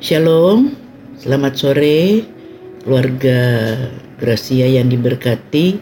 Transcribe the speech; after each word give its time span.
Shalom, 0.00 0.72
selamat 1.20 1.60
sore 1.60 2.24
keluarga 2.80 3.36
Gracia 4.16 4.64
yang 4.64 4.88
diberkati 4.88 5.76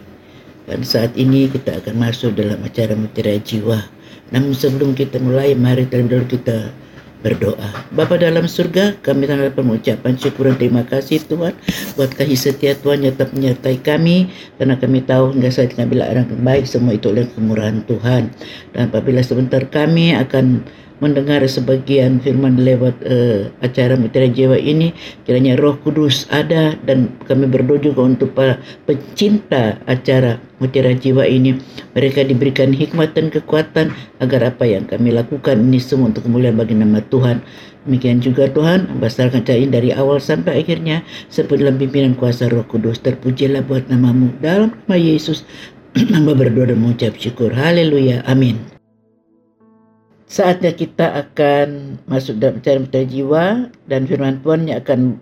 dan 0.67 0.83
saat 0.83 1.15
ini 1.15 1.47
kita 1.47 1.79
akan 1.79 1.95
masuk 1.95 2.35
dalam 2.35 2.59
acara 2.59 2.99
Mutiara 2.99 3.39
Jiwa. 3.39 3.79
Namun 4.35 4.51
sebelum 4.51 4.91
kita 4.91 5.23
mulai, 5.23 5.55
mari 5.55 5.87
terlebih 5.87 6.19
dahulu 6.19 6.35
kita 6.35 6.67
berdoa. 7.23 7.87
Bapa 7.95 8.19
dalam 8.19 8.43
surga, 8.43 8.99
kami 8.99 9.23
tanda 9.23 9.47
pengucapan 9.55 10.19
syukur 10.19 10.51
dan 10.51 10.59
terima 10.59 10.83
kasih 10.83 11.23
Tuhan 11.23 11.55
buat 11.95 12.11
kasih 12.11 12.35
setia 12.35 12.75
Tuhan 12.75 13.07
yang 13.07 13.15
tetap 13.15 13.31
menyertai 13.31 13.79
kami 13.79 14.27
karena 14.59 14.75
kami 14.75 14.99
tahu 14.99 15.31
hingga 15.31 15.47
saat 15.47 15.79
bila 15.79 16.11
orang 16.11 16.27
baik 16.43 16.67
semua 16.67 16.91
itu 16.91 17.07
oleh 17.07 17.23
kemurahan 17.31 17.87
Tuhan. 17.87 18.35
Dan 18.75 18.91
apabila 18.91 19.23
sebentar 19.23 19.63
kami 19.63 20.11
akan 20.11 20.67
mendengar 20.99 21.43
sebagian 21.47 22.19
firman 22.19 22.59
lewat 22.59 22.95
uh, 23.07 23.47
acara 23.63 23.95
Mutiara 23.95 24.27
Jiwa 24.27 24.59
ini 24.59 24.91
kiranya 25.23 25.55
Roh 25.55 25.79
Kudus 25.79 26.27
ada 26.29 26.75
dan 26.83 27.11
kami 27.25 27.47
berdoa 27.47 27.79
juga 27.79 28.05
untuk 28.05 28.35
para 28.35 28.59
pencinta 28.83 29.79
acara 29.87 30.37
Mutiara 30.59 30.91
Jiwa 30.91 31.23
ini. 31.25 31.55
Mereka 31.95 32.27
diberikan 32.27 32.75
hikmat 32.75 33.15
dan 33.15 33.31
kekuatan 33.31 33.95
agar 34.19 34.53
apa 34.55 34.67
yang 34.67 34.85
kami 34.85 35.15
lakukan 35.15 35.55
ini 35.57 35.79
semua 35.79 36.11
untuk 36.11 36.27
kemuliaan 36.27 36.59
bagi 36.59 36.75
nama 36.75 36.99
Tuhan. 37.07 37.41
Demikian 37.87 38.19
juga 38.19 38.51
Tuhan 38.51 38.91
membesarkan 38.91 39.47
ini 39.47 39.71
dari 39.71 39.89
awal 39.95 40.19
sampai 40.19 40.61
akhirnya 40.61 41.01
seperti 41.31 41.63
dalam 41.63 41.79
pimpinan 41.79 42.13
kuasa 42.13 42.51
Roh 42.51 42.67
Kudus 42.67 42.99
terpujilah 42.99 43.63
buat 43.63 43.87
namamu. 43.87 44.35
Dalam 44.43 44.75
nama 44.85 44.99
Yesus 44.99 45.47
hamba 46.13 46.35
berdoa 46.35 46.75
dan 46.75 46.83
mengucap 46.83 47.15
syukur. 47.15 47.55
Haleluya 47.55 48.21
amin 48.27 48.78
Saatnya 50.29 50.77
kita 50.77 51.09
akan 51.25 51.97
masuk 52.05 52.37
dalam 52.37 52.61
bicara 52.61 53.01
jiwa 53.09 53.45
dan 53.89 54.05
firman 54.05 54.37
Tuhan 54.45 54.69
yang 54.69 54.77
akan 54.85 55.17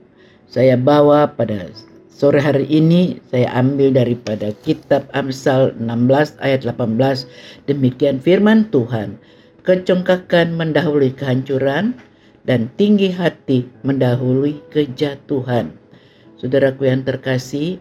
saya 0.52 0.76
bawa 0.76 1.32
pada 1.32 1.72
sore 2.12 2.44
hari 2.44 2.68
ini. 2.68 3.24
Saya 3.32 3.48
ambil 3.56 3.96
daripada 3.96 4.52
kitab 4.68 5.08
Amsal 5.16 5.72
16 5.80 6.44
ayat 6.44 6.68
18 6.68 7.24
demikian 7.72 8.20
firman 8.20 8.68
Tuhan. 8.68 9.16
Kecongkakan 9.64 10.60
mendahului 10.60 11.16
kehancuran 11.16 11.96
dan 12.44 12.68
tinggi 12.76 13.08
hati 13.08 13.64
mendahului 13.88 14.60
kejatuhan. 14.76 15.72
Saudaraku 16.36 16.84
yang 16.84 17.08
terkasih 17.08 17.80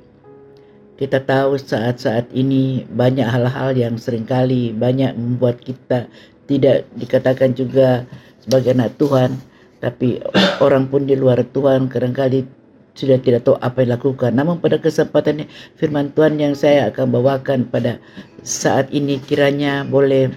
kita 0.95 1.27
tahu 1.27 1.59
saat-saat 1.59 2.31
ini 2.31 2.87
banyak 2.87 3.27
hal-hal 3.27 3.75
yang 3.75 3.99
sering 3.99 4.23
kali 4.23 4.71
banyak 4.71 5.11
membuat 5.19 5.59
kita 5.59 6.07
tidak 6.47 6.87
dikatakan 6.95 7.53
juga 7.55 8.07
sebagai 8.43 8.75
anak 8.75 8.95
Tuhan 8.99 9.39
tapi 9.83 10.19
orang 10.65 10.89
pun 10.89 11.05
di 11.05 11.15
luar 11.15 11.45
Tuhan 11.45 11.93
kadang-kali 11.93 12.49
sudah 12.97 13.21
tidak 13.21 13.45
tahu 13.45 13.61
apa 13.61 13.85
yang 13.85 13.93
dilakukan. 13.93 14.33
Namun 14.33 14.57
pada 14.59 14.81
kesempatan 14.81 15.45
firman 15.77 16.17
Tuhan 16.17 16.41
yang 16.41 16.57
saya 16.57 16.89
akan 16.89 17.13
bawakan 17.13 17.69
pada 17.69 18.01
saat 18.41 18.89
ini 18.89 19.21
kiranya 19.21 19.85
boleh 19.85 20.33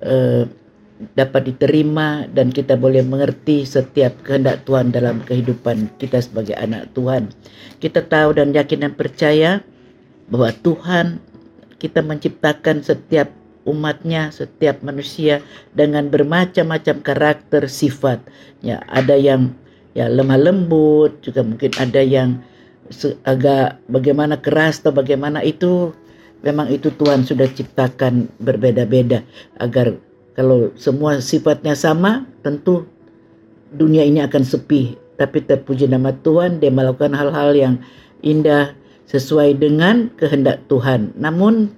uh, 0.00 0.48
dapat 1.12 1.52
diterima 1.52 2.24
dan 2.32 2.48
kita 2.48 2.80
boleh 2.80 3.04
mengerti 3.04 3.68
setiap 3.68 4.16
kehendak 4.24 4.64
Tuhan 4.64 4.94
dalam 4.94 5.20
kehidupan 5.20 6.00
kita 6.00 6.24
sebagai 6.24 6.56
anak 6.56 6.88
Tuhan. 6.96 7.28
Kita 7.76 8.00
tahu 8.08 8.40
dan 8.40 8.56
yakin 8.56 8.88
dan 8.88 8.92
percaya 8.96 9.60
bahwa 10.32 10.48
Tuhan 10.64 11.20
kita 11.76 12.00
menciptakan 12.00 12.80
setiap 12.80 13.28
umatnya 13.64 14.34
setiap 14.34 14.82
manusia 14.82 15.40
dengan 15.72 16.10
bermacam-macam 16.10 16.96
karakter 17.02 17.70
sifat. 17.70 18.22
Ya 18.64 18.82
ada 18.90 19.14
yang 19.14 19.54
ya 19.92 20.08
lemah 20.08 20.40
lembut 20.40 21.22
juga 21.22 21.44
mungkin 21.44 21.70
ada 21.78 22.02
yang 22.02 22.42
agak 23.24 23.80
bagaimana 23.88 24.36
keras 24.40 24.82
atau 24.82 24.92
bagaimana 24.92 25.40
itu 25.46 25.94
memang 26.42 26.68
itu 26.68 26.90
Tuhan 26.92 27.22
sudah 27.22 27.46
ciptakan 27.48 28.28
berbeda-beda. 28.42 29.22
Agar 29.62 29.96
kalau 30.34 30.74
semua 30.74 31.22
sifatnya 31.22 31.78
sama 31.78 32.26
tentu 32.42 32.84
dunia 33.72 34.04
ini 34.04 34.20
akan 34.20 34.42
sepi. 34.42 34.98
Tapi 35.16 35.44
terpuji 35.44 35.86
nama 35.86 36.10
Tuhan 36.10 36.58
dia 36.58 36.72
melakukan 36.72 37.14
hal-hal 37.14 37.54
yang 37.54 37.74
indah 38.26 38.74
sesuai 39.06 39.60
dengan 39.60 40.10
kehendak 40.18 40.64
Tuhan. 40.66 41.14
Namun 41.14 41.70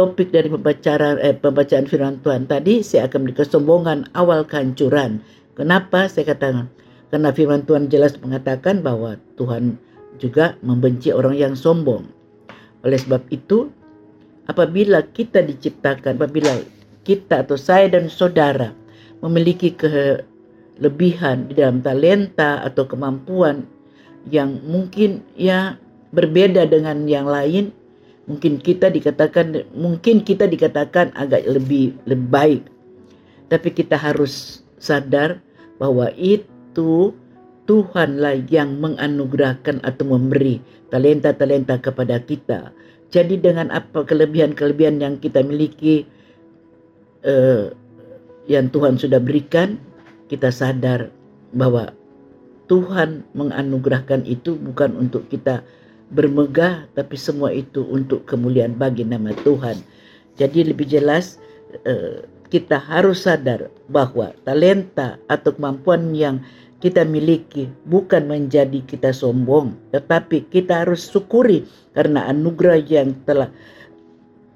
topik 0.00 0.32
dari 0.32 0.48
pembacaan 0.48 1.20
eh, 1.20 1.36
pembacaan 1.36 1.84
firman 1.84 2.24
Tuhan 2.24 2.48
tadi 2.48 2.80
saya 2.80 3.04
akan 3.04 3.28
beri 3.28 3.36
kesombongan 3.36 4.08
awal 4.16 4.48
kehancuran. 4.48 5.20
Kenapa 5.52 6.08
saya 6.08 6.32
katakan? 6.32 6.72
Karena 7.12 7.28
firman 7.36 7.68
Tuhan 7.68 7.92
jelas 7.92 8.16
mengatakan 8.16 8.80
bahwa 8.80 9.20
Tuhan 9.36 9.76
juga 10.16 10.56
membenci 10.64 11.12
orang 11.12 11.36
yang 11.36 11.52
sombong. 11.52 12.08
Oleh 12.80 12.96
sebab 12.96 13.28
itu, 13.28 13.68
apabila 14.48 15.04
kita 15.12 15.44
diciptakan, 15.44 16.16
apabila 16.16 16.64
kita 17.04 17.44
atau 17.44 17.60
saya 17.60 17.92
dan 17.92 18.08
saudara 18.08 18.72
memiliki 19.20 19.76
kelebihan 19.76 21.52
di 21.52 21.60
dalam 21.60 21.84
talenta 21.84 22.64
atau 22.64 22.88
kemampuan 22.88 23.68
yang 24.32 24.64
mungkin 24.64 25.20
ya 25.36 25.76
berbeda 26.16 26.64
dengan 26.72 27.04
yang 27.04 27.28
lain, 27.28 27.68
mungkin 28.28 28.60
kita 28.60 28.92
dikatakan 28.92 29.70
mungkin 29.72 30.24
kita 30.24 30.48
dikatakan 30.50 31.14
agak 31.16 31.46
lebih 31.46 31.96
lebih 32.04 32.28
baik. 32.28 32.62
Tapi 33.50 33.68
kita 33.74 33.98
harus 33.98 34.62
sadar 34.78 35.42
bahwa 35.80 36.12
itu 36.16 37.12
Tuhanlah 37.70 38.50
yang 38.50 38.82
menganugerahkan 38.82 39.78
atau 39.86 40.04
memberi 40.18 40.58
talenta-talenta 40.90 41.78
kepada 41.78 42.18
kita. 42.18 42.74
Jadi 43.14 43.38
dengan 43.38 43.70
apa 43.70 44.02
kelebihan-kelebihan 44.02 44.98
yang 44.98 45.14
kita 45.22 45.42
miliki 45.46 46.02
uh, 47.22 47.70
yang 48.50 48.70
Tuhan 48.74 48.98
sudah 48.98 49.22
berikan 49.22 49.78
kita 50.26 50.50
sadar 50.50 51.14
bahwa 51.54 51.94
Tuhan 52.70 53.26
menganugerahkan 53.34 54.26
itu 54.26 54.54
bukan 54.54 54.94
untuk 54.94 55.26
kita 55.26 55.66
bermegah 56.10 56.90
tapi 56.98 57.14
semua 57.14 57.54
itu 57.54 57.86
untuk 57.86 58.26
kemuliaan 58.26 58.74
bagi 58.74 59.06
nama 59.06 59.30
Tuhan. 59.46 59.78
Jadi 60.36 60.70
lebih 60.70 60.86
jelas 60.86 61.38
eh, 61.86 62.26
kita 62.50 62.82
harus 62.82 63.24
sadar 63.24 63.70
bahwa 63.86 64.34
talenta 64.42 65.16
atau 65.30 65.54
kemampuan 65.54 66.10
yang 66.12 66.42
kita 66.80 67.04
miliki 67.04 67.68
bukan 67.86 68.26
menjadi 68.26 68.80
kita 68.88 69.12
sombong, 69.12 69.76
tetapi 69.92 70.48
kita 70.48 70.82
harus 70.82 71.06
syukuri 71.06 71.68
karena 71.92 72.26
anugerah 72.32 72.80
yang 72.88 73.14
telah 73.28 73.52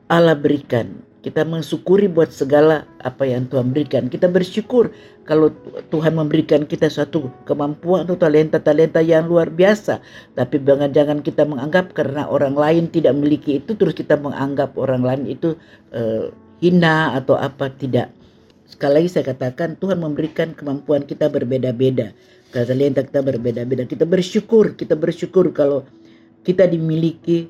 Allah 0.08 0.34
berikan 0.34 1.04
kita 1.24 1.40
mensyukuri 1.40 2.04
buat 2.04 2.28
segala 2.28 2.84
apa 3.00 3.24
yang 3.24 3.48
Tuhan 3.48 3.72
berikan. 3.72 4.12
Kita 4.12 4.28
bersyukur 4.28 4.92
kalau 5.24 5.48
Tuhan 5.88 6.12
memberikan 6.20 6.68
kita 6.68 6.92
suatu 6.92 7.32
kemampuan 7.48 8.04
atau 8.04 8.12
talenta-talenta 8.12 9.00
yang 9.00 9.24
luar 9.24 9.48
biasa. 9.48 10.04
Tapi 10.36 10.60
jangan 10.60 10.92
jangan 10.92 11.24
kita 11.24 11.48
menganggap 11.48 11.96
karena 11.96 12.28
orang 12.28 12.52
lain 12.52 12.92
tidak 12.92 13.16
memiliki 13.16 13.56
itu 13.56 13.72
terus 13.72 13.96
kita 13.96 14.20
menganggap 14.20 14.76
orang 14.76 15.00
lain 15.00 15.24
itu 15.24 15.56
uh, 15.96 16.28
hina 16.60 17.16
atau 17.16 17.40
apa 17.40 17.72
tidak. 17.72 18.12
Sekali 18.68 19.00
lagi 19.00 19.08
saya 19.08 19.24
katakan 19.32 19.80
Tuhan 19.80 20.04
memberikan 20.04 20.52
kemampuan 20.52 21.08
kita 21.08 21.32
berbeda-beda. 21.32 22.12
Talenta 22.52 23.00
kita 23.00 23.24
berbeda-beda. 23.24 23.88
Kita 23.88 24.04
bersyukur, 24.04 24.76
kita 24.76 24.92
bersyukur 24.92 25.48
kalau 25.56 25.88
kita 26.44 26.68
dimiliki 26.68 27.48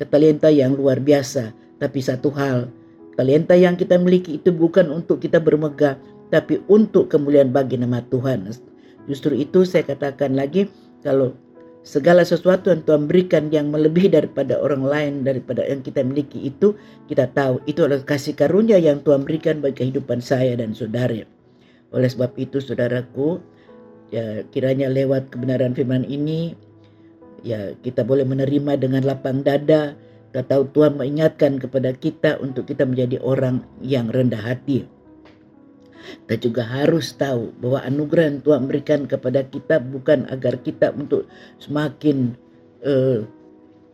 ketalenta 0.00 0.48
yang 0.48 0.72
luar 0.72 0.96
biasa. 1.04 1.52
Tapi 1.76 2.00
satu 2.00 2.28
hal, 2.32 2.68
Talenta 3.20 3.52
yang 3.52 3.76
kita 3.76 4.00
miliki 4.00 4.40
itu 4.40 4.48
bukan 4.48 4.88
untuk 4.88 5.20
kita 5.20 5.36
bermegah, 5.36 6.00
tapi 6.32 6.56
untuk 6.72 7.12
kemuliaan 7.12 7.52
bagi 7.52 7.76
nama 7.76 8.00
Tuhan. 8.08 8.48
Justru 9.04 9.36
itu 9.36 9.60
saya 9.68 9.84
katakan 9.84 10.32
lagi, 10.32 10.72
kalau 11.04 11.36
segala 11.84 12.24
sesuatu 12.24 12.72
yang 12.72 12.80
Tuhan 12.80 13.04
berikan 13.04 13.52
yang 13.52 13.68
melebihi 13.68 14.08
daripada 14.16 14.56
orang 14.56 14.88
lain, 14.88 15.12
daripada 15.20 15.60
yang 15.68 15.84
kita 15.84 16.00
miliki 16.00 16.48
itu, 16.48 16.72
kita 17.12 17.28
tahu 17.36 17.60
itu 17.68 17.84
adalah 17.84 18.00
kasih 18.08 18.32
karunia 18.32 18.80
yang 18.80 19.04
Tuhan 19.04 19.28
berikan 19.28 19.60
bagi 19.60 19.84
kehidupan 19.84 20.24
saya 20.24 20.56
dan 20.56 20.72
saudara. 20.72 21.20
Oleh 21.92 22.08
sebab 22.08 22.32
itu 22.40 22.56
saudaraku, 22.56 23.36
ya 24.16 24.48
kiranya 24.48 24.88
lewat 24.88 25.28
kebenaran 25.28 25.76
firman 25.76 26.08
ini, 26.08 26.56
ya 27.44 27.76
kita 27.84 28.00
boleh 28.00 28.24
menerima 28.24 28.80
dengan 28.80 29.04
lapang 29.04 29.44
dada, 29.44 29.92
tahu 30.38 30.70
Tuhan 30.70 30.94
mengingatkan 30.94 31.58
kepada 31.58 31.90
kita 31.90 32.38
untuk 32.38 32.70
kita 32.70 32.86
menjadi 32.86 33.18
orang 33.18 33.66
yang 33.82 34.06
rendah 34.06 34.38
hati. 34.38 34.86
Kita 36.26 36.36
juga 36.40 36.62
harus 36.64 37.12
tahu 37.18 37.52
bahwa 37.60 37.82
anugerah 37.84 38.24
yang 38.30 38.40
Tuhan 38.40 38.62
berikan 38.70 39.00
kepada 39.04 39.44
kita 39.44 39.82
bukan 39.82 40.30
agar 40.30 40.56
kita 40.62 40.94
untuk 40.94 41.26
semakin 41.60 42.38
uh, 42.86 43.26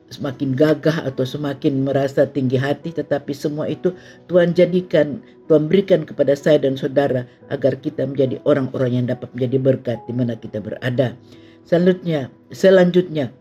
semakin 0.06 0.55
gagah 0.55 1.03
atau 1.03 1.27
semakin 1.27 1.83
merasa 1.83 2.31
tinggi 2.31 2.55
hati 2.55 2.94
tetapi 2.94 3.35
semua 3.35 3.67
itu 3.67 3.91
Tuhan 4.31 4.55
jadikan 4.55 5.19
Tuhan 5.50 5.67
berikan 5.67 6.06
kepada 6.06 6.39
saya 6.39 6.62
dan 6.62 6.79
saudara 6.79 7.27
agar 7.50 7.75
kita 7.82 8.06
menjadi 8.06 8.39
orang-orang 8.47 9.03
yang 9.03 9.06
dapat 9.11 9.27
menjadi 9.35 9.59
berkat 9.59 9.99
di 10.06 10.15
mana 10.15 10.39
kita 10.39 10.62
berada. 10.62 11.19
Selanjutnya, 11.67 12.31
selanjutnya 12.55 13.35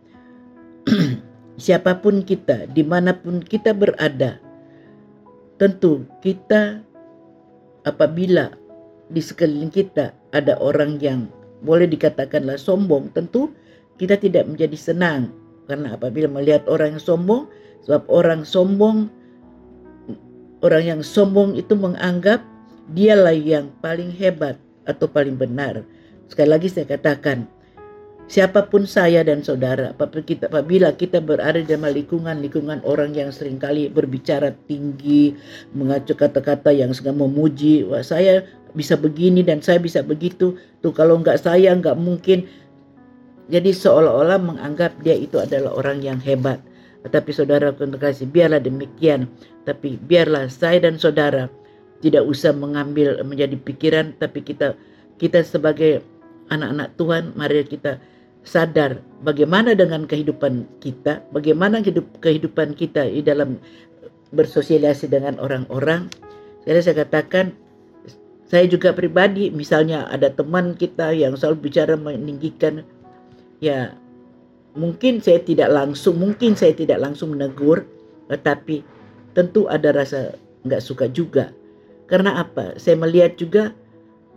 siapa 1.56 2.00
pun 2.00 2.24
kita, 2.24 2.68
di 2.72 2.84
mana 2.84 3.16
pun 3.16 3.40
kita 3.40 3.72
berada, 3.72 4.40
tentu 5.56 6.04
kita 6.20 6.84
apabila 7.88 8.52
di 9.08 9.22
sekeliling 9.22 9.72
kita 9.72 10.12
ada 10.36 10.58
orang 10.60 11.00
yang 11.00 11.32
boleh 11.64 11.88
dikatakanlah 11.88 12.60
sombong, 12.60 13.12
tentu 13.16 13.54
kita 13.96 14.20
tidak 14.20 14.44
menjadi 14.50 14.76
senang 14.76 15.32
karena 15.66 15.96
apabila 15.98 16.30
melihat 16.30 16.68
orang 16.70 16.98
yang 16.98 17.04
sombong, 17.04 17.50
sebab 17.88 18.06
orang 18.12 18.46
sombong, 18.46 19.10
orang 20.62 20.84
yang 20.84 21.02
sombong 21.02 21.58
itu 21.58 21.74
menganggap 21.74 22.44
dialah 22.94 23.34
yang 23.34 23.74
paling 23.82 24.14
hebat 24.14 24.60
atau 24.86 25.10
paling 25.10 25.34
benar. 25.34 25.82
Sekali 26.30 26.50
lagi 26.50 26.68
saya 26.70 26.86
katakan, 26.86 27.50
Siapa 28.26 28.66
pun 28.74 28.90
saya 28.90 29.22
dan 29.22 29.46
saudara, 29.46 29.94
apabila 29.94 30.90
kita, 30.98 31.22
berada 31.22 31.62
dalam 31.62 31.94
lingkungan-lingkungan 31.94 32.82
orang 32.82 33.14
yang 33.14 33.30
sering 33.30 33.62
kali 33.62 33.86
berbicara 33.86 34.50
tinggi, 34.66 35.38
mengacu 35.78 36.18
kata-kata 36.18 36.74
yang 36.74 36.90
sedang 36.90 37.22
memuji, 37.22 37.86
wah 37.86 38.02
saya 38.02 38.42
bisa 38.74 38.98
begini 38.98 39.46
dan 39.46 39.62
saya 39.62 39.78
bisa 39.78 40.02
begitu, 40.02 40.58
tuh 40.82 40.90
kalau 40.90 41.22
nggak 41.22 41.38
saya 41.38 41.78
nggak 41.78 41.94
mungkin. 42.02 42.50
Jadi 43.46 43.70
seolah-olah 43.70 44.42
menganggap 44.42 44.98
dia 45.06 45.14
itu 45.14 45.38
adalah 45.38 45.78
orang 45.78 46.02
yang 46.02 46.18
hebat. 46.18 46.58
Tetapi 47.06 47.30
saudara 47.30 47.70
kasih, 47.78 48.26
biarlah 48.26 48.58
demikian. 48.58 49.30
Tapi 49.70 50.02
biarlah 50.02 50.50
saya 50.50 50.82
dan 50.82 50.98
saudara 50.98 51.46
tidak 52.02 52.26
usah 52.26 52.58
mengambil 52.58 53.22
menjadi 53.22 53.54
pikiran, 53.54 54.18
tapi 54.18 54.42
kita 54.42 54.74
kita 55.22 55.46
sebagai 55.46 56.02
anak-anak 56.50 56.98
Tuhan, 56.98 57.24
mari 57.38 57.62
kita 57.62 58.02
sadar 58.46 59.02
bagaimana 59.26 59.74
dengan 59.74 60.06
kehidupan 60.06 60.70
kita, 60.80 61.26
bagaimana 61.34 61.82
hidup 61.82 62.06
kehidupan 62.22 62.78
kita 62.78 63.10
di 63.10 63.26
dalam 63.26 63.58
bersosialisasi 64.32 65.10
dengan 65.10 65.42
orang-orang. 65.42 66.08
Jadi 66.70 66.80
saya 66.82 66.96
katakan 67.04 67.58
saya 68.46 68.70
juga 68.70 68.94
pribadi 68.94 69.50
misalnya 69.50 70.06
ada 70.14 70.30
teman 70.30 70.78
kita 70.78 71.10
yang 71.18 71.34
selalu 71.34 71.70
bicara 71.70 71.98
meninggikan 71.98 72.86
ya 73.58 73.98
mungkin 74.78 75.18
saya 75.18 75.42
tidak 75.42 75.74
langsung 75.74 76.22
mungkin 76.22 76.54
saya 76.54 76.78
tidak 76.78 77.02
langsung 77.02 77.34
menegur 77.34 77.90
tetapi 78.30 78.86
tentu 79.34 79.66
ada 79.66 79.90
rasa 79.90 80.38
nggak 80.62 80.84
suka 80.84 81.10
juga 81.10 81.50
karena 82.06 82.46
apa 82.46 82.78
saya 82.78 82.94
melihat 83.02 83.34
juga 83.34 83.74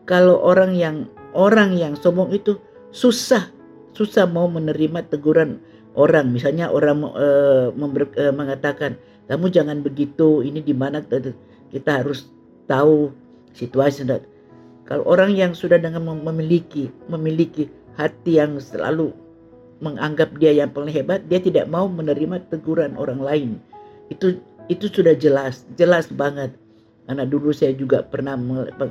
kalau 0.08 0.40
orang 0.40 0.72
yang 0.72 1.04
orang 1.36 1.76
yang 1.76 1.92
sombong 1.92 2.32
itu 2.32 2.56
susah 2.96 3.44
susah 3.92 4.28
mau 4.28 4.50
menerima 4.50 5.06
teguran 5.08 5.60
orang. 5.98 6.30
Misalnya 6.30 6.70
orang 6.70 7.02
uh, 7.04 7.74
member, 7.74 8.10
uh, 8.14 8.34
mengatakan 8.34 8.98
kamu 9.28 9.52
jangan 9.52 9.84
begitu 9.84 10.40
ini 10.40 10.64
di 10.64 10.72
mana 10.72 11.04
kita 11.68 11.90
harus 12.02 12.30
tahu 12.64 13.12
situasi. 13.52 14.08
Kalau 14.88 15.04
orang 15.04 15.36
yang 15.36 15.52
sudah 15.52 15.76
dengan 15.76 16.06
memiliki 16.24 16.88
memiliki 17.12 17.68
hati 18.00 18.40
yang 18.40 18.56
selalu 18.56 19.12
menganggap 19.84 20.32
dia 20.40 20.54
yang 20.54 20.72
paling 20.72 20.90
hebat 20.90 21.22
dia 21.28 21.38
tidak 21.38 21.68
mau 21.68 21.84
menerima 21.90 22.40
teguran 22.48 22.96
orang 22.96 23.20
lain. 23.20 23.50
Itu 24.08 24.40
itu 24.72 24.88
sudah 24.88 25.12
jelas 25.12 25.68
jelas 25.76 26.08
banget. 26.08 26.56
Karena 27.08 27.24
dulu 27.24 27.52
saya 27.56 27.72
juga 27.72 28.04
pernah 28.04 28.36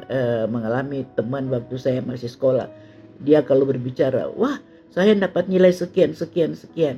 eh, 0.10 0.46
mengalami 0.50 1.06
teman 1.14 1.50
waktu 1.54 1.78
saya 1.78 2.00
masih 2.02 2.30
sekolah. 2.30 2.70
Dia 3.22 3.42
kalau 3.42 3.66
berbicara 3.66 4.30
wah 4.38 4.62
saya 4.92 5.14
dapat 5.14 5.52
nilai 5.52 5.72
sekian, 5.72 6.16
sekian, 6.16 6.58
sekian. 6.58 6.98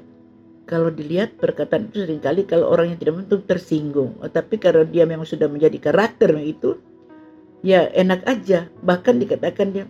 Kalau 0.70 0.94
dilihat 0.94 1.42
perkataan 1.42 1.90
itu 1.90 2.06
sering 2.06 2.22
kali 2.22 2.46
kalau 2.46 2.70
orang 2.70 2.94
yang 2.94 3.00
tidak 3.02 3.14
menentu 3.18 3.42
tersinggung. 3.42 4.14
Oh, 4.22 4.30
tapi 4.30 4.62
kalau 4.62 4.86
dia 4.86 5.02
memang 5.10 5.26
sudah 5.26 5.50
menjadi 5.50 5.82
karakter 5.82 6.30
itu, 6.38 6.78
ya 7.66 7.90
enak 7.90 8.22
aja. 8.30 8.70
Bahkan 8.86 9.18
dikatakan 9.18 9.74
dia 9.74 9.86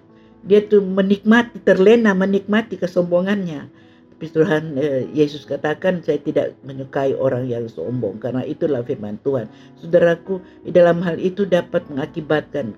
dia 0.48 0.64
tuh 0.64 0.80
menikmati, 0.80 1.60
terlena 1.68 2.16
menikmati 2.16 2.80
kesombongannya. 2.80 3.68
Tapi 4.16 4.26
Tuhan 4.36 4.64
eh, 4.80 5.04
Yesus 5.12 5.44
katakan 5.48 6.04
saya 6.04 6.20
tidak 6.20 6.56
menyukai 6.64 7.16
orang 7.16 7.48
yang 7.48 7.68
sombong 7.72 8.20
karena 8.20 8.44
itulah 8.48 8.84
firman 8.84 9.20
Tuhan. 9.24 9.52
Saudaraku, 9.80 10.40
di 10.64 10.72
dalam 10.76 11.04
hal 11.04 11.20
itu 11.20 11.44
dapat 11.44 11.88
mengakibatkan 11.92 12.76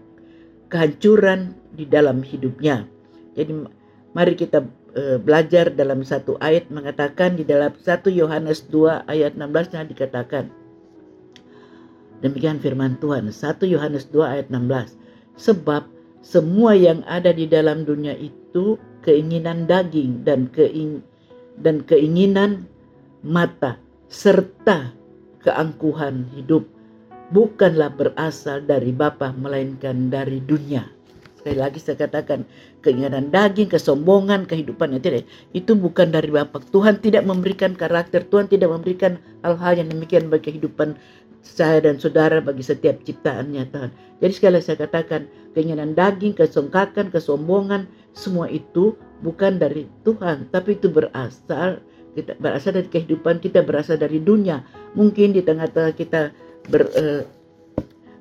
kehancuran 0.69 1.53
di 1.73 1.85
dalam 1.89 2.21
hidupnya. 2.21 2.85
Jadi 3.33 3.57
mari 4.13 4.33
kita 4.37 4.61
Eh, 4.91 5.15
belajar 5.23 5.71
dalam 5.71 6.03
satu 6.03 6.35
ayat 6.43 6.67
mengatakan 6.67 7.39
di 7.39 7.47
dalam 7.47 7.71
satu 7.79 8.11
Yohanes 8.11 8.67
2 8.67 9.07
ayat 9.07 9.39
16 9.39 9.71
nya 9.71 9.87
dikatakan. 9.87 10.51
Demikian 12.19 12.59
firman 12.59 12.99
Tuhan 12.99 13.31
1 13.31 13.71
Yohanes 13.71 14.11
2 14.11 14.19
ayat 14.19 14.47
16 14.51 14.99
sebab 15.39 15.87
semua 16.19 16.75
yang 16.75 17.07
ada 17.07 17.31
di 17.31 17.47
dalam 17.47 17.87
dunia 17.87 18.19
itu 18.19 18.75
keinginan 19.07 19.63
daging 19.63 20.27
dan 20.27 20.51
keing 20.51 20.99
dan 21.63 21.87
keinginan 21.87 22.67
mata 23.23 23.79
serta 24.11 24.91
keangkuhan 25.39 26.27
hidup. 26.35 26.67
Bukanlah 27.31 27.95
berasal 27.95 28.67
dari 28.67 28.91
Bapa 28.91 29.31
melainkan 29.31 30.11
dari 30.11 30.43
dunia 30.43 30.83
Sekali 31.41 31.57
lagi 31.57 31.81
saya 31.81 31.97
katakan, 32.05 32.45
keinginan 32.85 33.33
daging, 33.33 33.65
kesombongan, 33.65 34.45
kehidupan 34.45 34.93
tidak. 35.01 35.25
Itu 35.57 35.73
bukan 35.73 36.13
dari 36.13 36.29
Bapa. 36.29 36.61
Tuhan 36.69 37.01
tidak 37.01 37.25
memberikan 37.25 37.73
karakter, 37.73 38.21
Tuhan 38.29 38.45
tidak 38.45 38.69
memberikan 38.69 39.17
hal-hal 39.41 39.81
yang 39.81 39.89
demikian 39.89 40.29
bagi 40.29 40.53
kehidupan 40.53 40.93
saya 41.41 41.81
dan 41.81 41.97
saudara 41.97 42.37
bagi 42.45 42.61
setiap 42.61 43.01
ciptaannya 43.01 43.73
Tuhan. 43.73 43.89
Jadi 44.21 44.31
sekali 44.37 44.53
lagi 44.61 44.69
saya 44.69 44.85
katakan, 44.85 45.25
keinginan 45.57 45.97
daging, 45.97 46.37
kesongkakan, 46.37 47.09
kesombongan, 47.09 47.89
semua 48.13 48.45
itu 48.45 48.93
bukan 49.25 49.57
dari 49.57 49.89
Tuhan, 50.05 50.45
tapi 50.53 50.77
itu 50.77 50.93
berasal 50.93 51.81
kita 52.13 52.37
berasal 52.37 52.77
dari 52.77 52.85
kehidupan 52.85 53.41
kita, 53.41 53.65
berasal 53.65 53.97
dari 53.97 54.21
dunia. 54.21 54.61
Mungkin 54.93 55.33
di 55.33 55.41
tengah-tengah 55.41 55.97
kita 55.97 56.29
ber, 56.69 56.85
uh, 56.93 57.23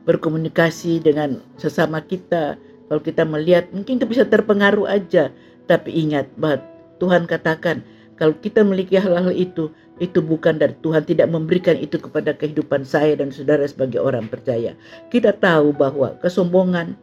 berkomunikasi 0.09 1.05
dengan 1.05 1.43
sesama 1.61 2.01
kita, 2.01 2.57
kalau 2.91 3.07
kita 3.07 3.23
melihat 3.23 3.71
mungkin 3.71 4.03
kita 4.03 4.11
bisa 4.11 4.25
terpengaruh 4.27 4.91
aja, 4.91 5.31
tapi 5.71 5.95
ingat 5.95 6.27
bahwa 6.35 6.59
Tuhan 6.99 7.31
katakan 7.31 7.87
kalau 8.19 8.35
kita 8.43 8.67
memiliki 8.67 8.99
hal-hal 8.99 9.31
itu, 9.31 9.71
itu 10.03 10.19
bukan 10.19 10.59
dari 10.59 10.75
Tuhan 10.83 11.07
tidak 11.07 11.31
memberikan 11.31 11.79
itu 11.79 12.03
kepada 12.03 12.35
kehidupan 12.35 12.83
saya 12.83 13.15
dan 13.15 13.31
saudara 13.31 13.63
sebagai 13.63 14.03
orang 14.03 14.27
percaya. 14.27 14.75
Kita 15.07 15.31
tahu 15.39 15.71
bahwa 15.71 16.19
kesombongan 16.19 16.99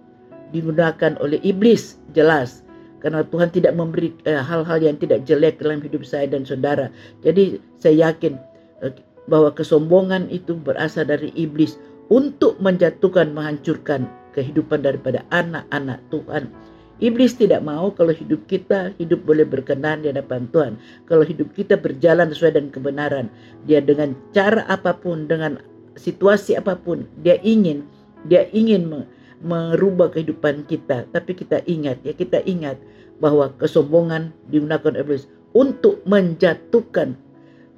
digunakan 0.51 1.15
oleh 1.23 1.39
iblis 1.39 1.95
jelas 2.11 2.67
karena 2.99 3.23
Tuhan 3.23 3.55
tidak 3.55 3.71
memberi 3.71 4.11
eh, 4.27 4.43
hal-hal 4.43 4.83
eh, 4.83 4.91
yang 4.91 4.99
tidak 4.99 5.23
jelek 5.23 5.63
dalam 5.63 5.79
hidup 5.79 6.03
saya 6.03 6.27
dan 6.27 6.43
saudara. 6.43 6.91
Jadi 7.23 7.63
saya 7.79 8.11
yakin 8.11 8.35
eh, 8.83 8.91
bahwa 9.31 9.55
kesombongan 9.55 10.27
itu 10.35 10.51
berasal 10.51 11.07
dari 11.07 11.31
iblis 11.39 11.79
untuk 12.11 12.59
menjatuhkan, 12.59 13.31
menghancurkan 13.31 14.07
kehidupan 14.37 14.85
daripada 14.85 15.25
anak-anak 15.33 15.97
Tuhan. 16.13 16.53
Iblis 16.97 17.37
tidak 17.37 17.61
mau 17.61 17.93
kalau 17.93 18.09
hidup 18.09 18.49
kita 18.49 18.93
hidup 18.97 19.21
boleh 19.25 19.45
berkenan 19.45 20.01
di 20.01 20.09
hadapan 20.09 20.49
Tuhan. 20.49 20.73
Kalau 21.05 21.21
hidup 21.25 21.53
kita 21.53 21.77
berjalan 21.77 22.33
sesuai 22.33 22.57
dengan 22.57 22.71
kebenaran, 22.73 23.25
dia 23.69 23.81
dengan 23.81 24.17
cara 24.33 24.65
apa 24.65 24.97
pun, 24.97 25.29
dengan 25.29 25.61
situasi 25.93 26.57
apa 26.57 26.73
pun, 26.77 27.05
dia 27.21 27.37
ingin 27.45 27.85
dia 28.25 28.49
ingin 28.49 29.05
merubah 29.45 30.09
kehidupan 30.09 30.65
kita. 30.65 31.05
Tapi 31.13 31.37
kita 31.37 31.61
ingat 31.69 32.01
ya, 32.01 32.17
kita 32.17 32.41
ingat 32.49 32.81
bahwa 33.21 33.53
kesombongan 33.61 34.33
digunakan 34.49 34.97
iblis 34.97 35.29
untuk 35.53 36.01
menjatuhkan 36.09 37.13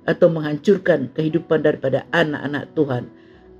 atau 0.07 0.31
menghancurkan 0.31 1.11
kehidupan 1.11 1.59
daripada 1.63 2.07
anak-anak 2.15 2.71
Tuhan. 2.71 3.03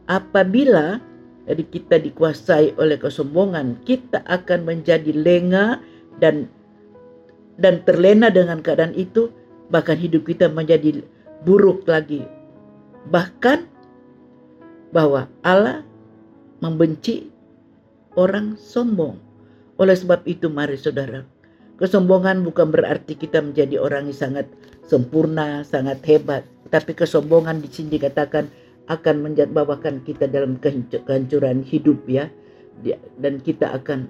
Apabila 0.07 1.03
jadi 1.49 1.63
kita 1.65 1.97
dikuasai 1.97 2.77
oleh 2.77 3.01
kesombongan, 3.01 3.81
kita 3.81 4.21
akan 4.29 4.69
menjadi 4.69 5.09
lengah 5.09 5.81
dan 6.21 6.45
dan 7.57 7.81
terlena 7.89 8.29
dengan 8.29 8.61
keadaan 8.61 8.93
itu, 8.93 9.33
bahkan 9.73 9.97
hidup 9.97 10.29
kita 10.29 10.45
menjadi 10.45 11.01
buruk 11.41 11.89
lagi. 11.89 12.21
Bahkan 13.09 13.65
bahwa 14.93 15.25
Allah 15.41 15.81
membenci 16.61 17.33
orang 18.13 18.53
sombong. 18.53 19.17
Oleh 19.81 19.97
sebab 19.97 20.21
itu 20.29 20.53
mari 20.53 20.77
saudara, 20.77 21.25
Kesombongan 21.79 22.43
bukan 22.43 22.75
berarti 22.75 23.15
kita 23.15 23.39
menjadi 23.39 23.79
orang 23.79 24.11
yang 24.11 24.19
sangat 24.19 24.45
sempurna, 24.83 25.63
sangat 25.63 26.03
hebat. 26.03 26.43
Tapi 26.67 26.91
kesombongan 26.91 27.63
di 27.63 27.71
sini 27.71 27.95
dikatakan 27.95 28.51
akan 28.89 29.15
menjadikan 29.21 30.01
kita 30.01 30.25
dalam 30.25 30.57
kehancuran 30.59 31.61
hidup 31.61 32.01
ya. 32.09 32.27
Dan 33.19 33.39
kita 33.39 33.69
akan 33.75 34.09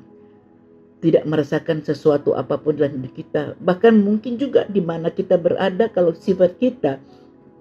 tidak 0.99 1.23
merasakan 1.27 1.83
sesuatu 1.83 2.35
apa 2.35 2.59
pun 2.59 2.79
dalam 2.79 2.99
hidup 3.03 3.13
kita. 3.15 3.41
Bahkan 3.59 3.99
mungkin 3.99 4.39
juga 4.39 4.63
di 4.71 4.79
mana 4.79 5.11
kita 5.11 5.35
berada 5.35 5.91
kalau 5.91 6.15
sifat 6.15 6.55
kita 6.59 6.99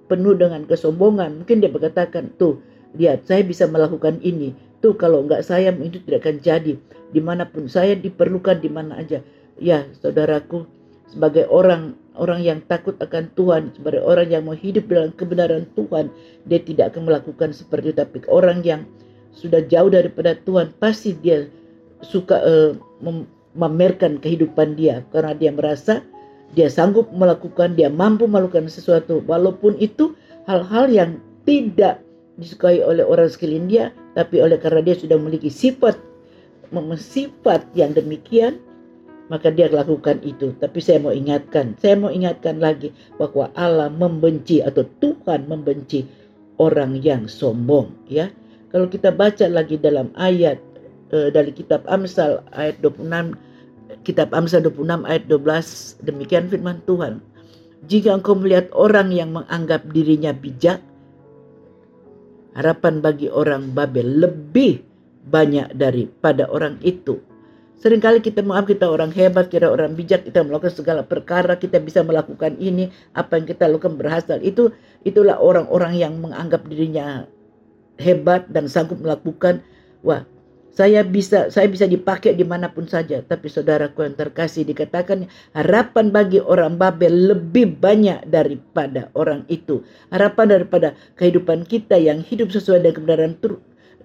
penuh 0.07 0.39
dengan 0.39 0.65
kesombongan. 0.65 1.43
Mungkin 1.43 1.61
dia 1.61 1.71
berkatakan, 1.71 2.33
tuh 2.39 2.63
lihat 2.95 3.27
saya 3.27 3.43
bisa 3.43 3.67
melakukan 3.67 4.23
ini. 4.23 4.55
Tuh 4.79 4.95
kalau 4.95 5.27
enggak 5.27 5.43
saya 5.43 5.75
itu 5.75 5.99
tidak 6.07 6.23
akan 6.25 6.37
jadi. 6.39 6.75
Di 7.09 7.21
mana 7.25 7.49
pun 7.49 7.67
saya 7.67 7.99
diperlukan 7.99 8.63
di 8.63 8.71
mana 8.71 9.01
aja 9.01 9.25
Ya, 9.59 9.91
saudaraku, 9.99 10.71
sebagai 11.09 11.49
orang 11.49 11.97
orang 12.19 12.43
yang 12.43 12.59
takut 12.67 12.99
akan 13.01 13.31
Tuhan, 13.39 13.73
sebagai 13.79 14.03
orang 14.03 14.29
yang 14.29 14.43
mau 14.45 14.57
hidup 14.57 14.91
dalam 14.91 15.15
kebenaran 15.15 15.65
Tuhan, 15.79 16.11
dia 16.51 16.61
tidak 16.61 16.95
akan 16.95 17.09
melakukan 17.09 17.55
seperti 17.55 17.95
itu. 17.95 17.99
Tapi 17.99 18.17
orang 18.29 18.61
yang 18.67 18.85
sudah 19.33 19.63
jauh 19.67 19.89
daripada 19.89 20.35
Tuhan, 20.43 20.75
pasti 20.83 21.15
dia 21.19 21.47
suka 22.03 22.43
uh, 22.43 22.73
memamerkan 23.03 24.19
kehidupan 24.19 24.79
dia 24.79 25.03
karena 25.11 25.35
dia 25.35 25.51
merasa 25.51 26.03
dia 26.57 26.73
sanggup 26.73 27.13
melakukan, 27.13 27.77
dia 27.77 27.93
mampu 27.93 28.25
melakukan 28.25 28.73
sesuatu, 28.73 29.21
walaupun 29.29 29.77
itu 29.77 30.17
hal-hal 30.49 30.89
yang 30.89 31.11
tidak 31.45 32.01
disukai 32.41 32.81
oleh 32.81 33.05
orang 33.05 33.29
sekeliling 33.29 33.69
dia, 33.69 33.93
tapi 34.17 34.41
oleh 34.41 34.57
karena 34.57 34.81
dia 34.81 34.97
sudah 34.97 35.21
memiliki 35.21 35.53
sifat 35.53 35.99
sifat 37.01 37.65
yang 37.73 37.97
demikian, 37.97 38.61
maka 39.29 39.53
dia 39.53 39.69
lakukan 39.69 40.21
itu. 40.25 40.53
Tapi 40.57 40.81
saya 40.81 40.99
mau 41.01 41.13
ingatkan, 41.13 41.77
saya 41.79 41.95
mau 41.97 42.13
ingatkan 42.13 42.59
lagi 42.59 42.93
bahwa 43.21 43.53
Allah 43.55 43.93
membenci 43.93 44.65
atau 44.65 44.85
Tuhan 45.01 45.47
membenci 45.47 46.05
orang 46.59 46.99
yang 47.01 47.29
sombong 47.29 47.93
ya. 48.09 48.33
Kalau 48.69 48.89
kita 48.89 49.13
baca 49.15 49.49
lagi 49.49 49.81
dalam 49.81 50.13
ayat 50.17 50.61
uh, 51.13 51.33
dari 51.33 51.53
kitab 51.53 51.85
Amsal 51.89 52.45
ayat 52.53 52.81
26 52.85 53.37
kitab 54.05 54.33
Amsal 54.37 54.65
26 54.65 55.09
ayat 55.09 55.25
12 55.31 56.05
demikian 56.05 56.45
firman 56.53 56.81
Tuhan. 56.85 57.25
Jika 57.89 58.19
engkau 58.19 58.35
melihat 58.35 58.69
orang 58.75 59.15
yang 59.15 59.33
menganggap 59.33 59.87
dirinya 59.95 60.35
bijak, 60.35 60.83
harapan 62.59 62.99
bagi 62.99 63.31
orang 63.31 63.71
Babel 63.71 64.19
lebih 64.19 64.83
banyak 65.31 65.79
daripada 65.79 66.51
orang 66.51 66.83
itu 66.83 67.23
Seringkali 67.79 68.19
kita 68.19 68.43
menganggap 68.43 68.75
kita 68.75 68.87
orang 68.91 69.15
hebat, 69.15 69.47
kita 69.55 69.71
orang 69.71 69.95
bijak, 69.95 70.27
kita 70.27 70.43
melakukan 70.43 70.75
segala 70.75 71.07
perkara, 71.07 71.55
kita 71.55 71.79
bisa 71.79 72.03
melakukan 72.03 72.59
ini, 72.59 72.91
apa 73.15 73.39
yang 73.39 73.47
kita 73.47 73.71
lakukan 73.71 73.95
berhasil. 73.95 74.43
Itu 74.43 74.75
itulah 75.07 75.39
orang-orang 75.39 75.95
yang 75.95 76.19
menganggap 76.19 76.67
dirinya 76.67 77.31
hebat 78.03 78.51
dan 78.51 78.67
sanggup 78.67 78.99
melakukan. 78.99 79.63
Wah, 80.03 80.27
saya 80.79 81.03
bisa 81.03 81.51
saya 81.51 81.67
bisa 81.67 81.91
dipakai 81.91 82.39
di 82.39 82.47
mana 82.47 82.71
pun 82.71 82.87
saja. 82.87 83.19
Tapi 83.19 83.51
saudaraku 83.51 84.07
yang 84.07 84.15
terkasih 84.15 84.63
dikatakan 84.63 85.27
harapan 85.51 86.15
bagi 86.15 86.39
orang 86.39 86.79
Babel 86.79 87.35
lebih 87.35 87.79
banyak 87.83 88.31
daripada 88.31 89.11
orang 89.19 89.43
itu. 89.51 89.83
Harapan 90.15 90.55
daripada 90.55 90.95
kehidupan 91.19 91.67
kita 91.67 91.99
yang 91.99 92.23
hidup 92.23 92.55
sesuai 92.55 92.83
dengan 92.83 92.95
kebenaran 92.95 93.35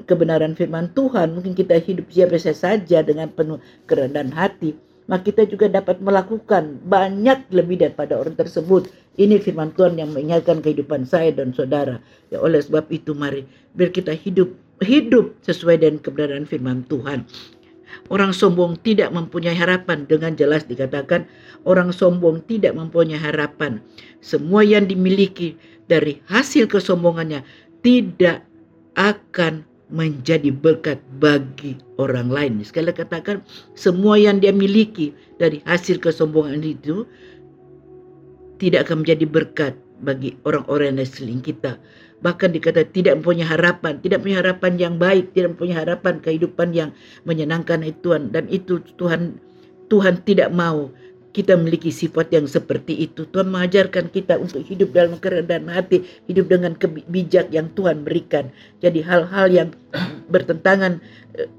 kebenaran 0.09 0.57
firman 0.57 0.89
Tuhan, 0.97 1.37
mungkin 1.37 1.53
kita 1.53 1.77
hidup 1.77 2.09
biasa 2.09 2.53
saja 2.57 3.05
dengan 3.05 3.29
penuh 3.29 3.61
kerendahan 3.85 4.33
hati, 4.33 4.73
maka 5.05 5.29
kita 5.29 5.45
juga 5.45 5.69
dapat 5.69 6.01
melakukan 6.01 6.81
banyak 6.87 7.51
lebih 7.53 7.83
daripada 7.83 8.17
orang 8.17 8.33
tersebut. 8.33 8.89
Ini 9.13 9.37
firman 9.37 9.69
Tuhan 9.77 10.01
yang 10.01 10.09
mengingatkan 10.09 10.65
kehidupan 10.65 11.05
saya 11.05 11.29
dan 11.29 11.53
saudara. 11.53 12.01
Ya 12.33 12.41
oleh 12.41 12.57
sebab 12.57 12.89
itu 12.89 13.13
mari 13.13 13.45
biar 13.77 13.93
kita 13.93 14.09
hidup 14.09 14.49
hidup 14.81 15.37
sesuai 15.45 15.85
dengan 15.85 16.01
kebenaran 16.01 16.49
firman 16.49 16.81
Tuhan. 16.89 17.29
Orang 18.09 18.33
sombong 18.33 18.81
tidak 18.81 19.13
mempunyai 19.13 19.53
harapan 19.53 20.09
dengan 20.09 20.33
jelas 20.33 20.65
dikatakan 20.65 21.29
orang 21.63 21.93
sombong 21.93 22.41
tidak 22.49 22.73
mempunyai 22.73 23.21
harapan. 23.21 23.85
Semua 24.17 24.65
yang 24.65 24.89
dimiliki 24.89 25.55
dari 25.85 26.17
hasil 26.25 26.65
kesombongannya 26.65 27.45
tidak 27.85 28.41
akan 28.97 29.67
menjadi 29.93 30.49
berkat 30.49 30.97
bagi 31.21 31.77
orang 32.01 32.33
lain. 32.33 32.53
Sekali 32.65 32.89
katakan 32.89 33.45
semua 33.77 34.17
yang 34.17 34.41
dia 34.41 34.49
miliki 34.49 35.13
dari 35.37 35.61
hasil 35.69 36.01
kesombongan 36.01 36.65
itu 36.65 37.05
tidak 38.57 38.89
akan 38.89 39.05
menjadi 39.05 39.25
berkat 39.29 39.73
bagi 40.01 40.33
orang-orang 40.49 40.97
yang 40.97 41.05
seling 41.05 41.45
kita. 41.45 41.77
Bahkan 42.25 42.57
dikata 42.57 42.87
tidak 42.89 43.21
mempunyai 43.21 43.45
harapan, 43.45 44.01
tidak 44.01 44.25
punya 44.25 44.41
harapan 44.41 44.73
yang 44.81 44.95
baik, 44.97 45.35
tidak 45.37 45.59
punya 45.61 45.85
harapan 45.85 46.17
kehidupan 46.23 46.73
yang 46.73 46.89
menyenangkan 47.29 47.85
Tuhan 48.01 48.33
dan 48.33 48.49
itu 48.49 48.81
Tuhan 48.97 49.37
Tuhan 49.93 50.25
tidak 50.25 50.49
mau 50.49 50.89
kita 51.33 51.57
memiliki 51.57 51.89
sifat 51.89 52.29
yang 52.29 52.45
seperti 52.45 53.09
itu. 53.09 53.25
Tuhan 53.25 53.49
mengajarkan 53.49 54.13
kita 54.13 54.37
untuk 54.37 54.61
hidup 54.63 54.93
dalam 54.93 55.17
kerendahan 55.17 55.65
hati, 55.65 56.05
hidup 56.29 56.47
dengan 56.47 56.77
kebijak 56.77 57.49
yang 57.49 57.73
Tuhan 57.73 58.05
berikan. 58.05 58.53
Jadi 58.79 59.01
hal-hal 59.01 59.49
yang 59.49 59.69
bertentangan 60.33 61.01
eh, 61.35 61.49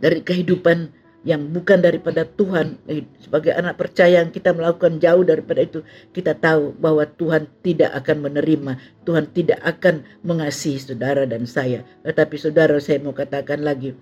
dari 0.00 0.24
kehidupan 0.24 0.90
yang 1.22 1.54
bukan 1.54 1.78
daripada 1.78 2.26
Tuhan 2.26 2.82
eh, 2.90 3.06
sebagai 3.22 3.54
anak 3.54 3.78
percaya 3.78 4.26
yang 4.26 4.34
kita 4.34 4.50
melakukan 4.50 4.98
jauh 4.98 5.22
daripada 5.22 5.62
itu 5.62 5.86
kita 6.10 6.34
tahu 6.34 6.74
bahwa 6.82 7.06
Tuhan 7.06 7.46
tidak 7.62 7.94
akan 7.94 8.26
menerima 8.26 8.72
Tuhan 9.06 9.30
tidak 9.30 9.62
akan 9.62 10.02
mengasihi 10.26 10.82
saudara 10.82 11.22
dan 11.22 11.46
saya 11.46 11.86
tetapi 12.02 12.34
saudara 12.34 12.74
saya 12.82 12.98
mau 12.98 13.14
katakan 13.14 13.62
lagi 13.62 13.94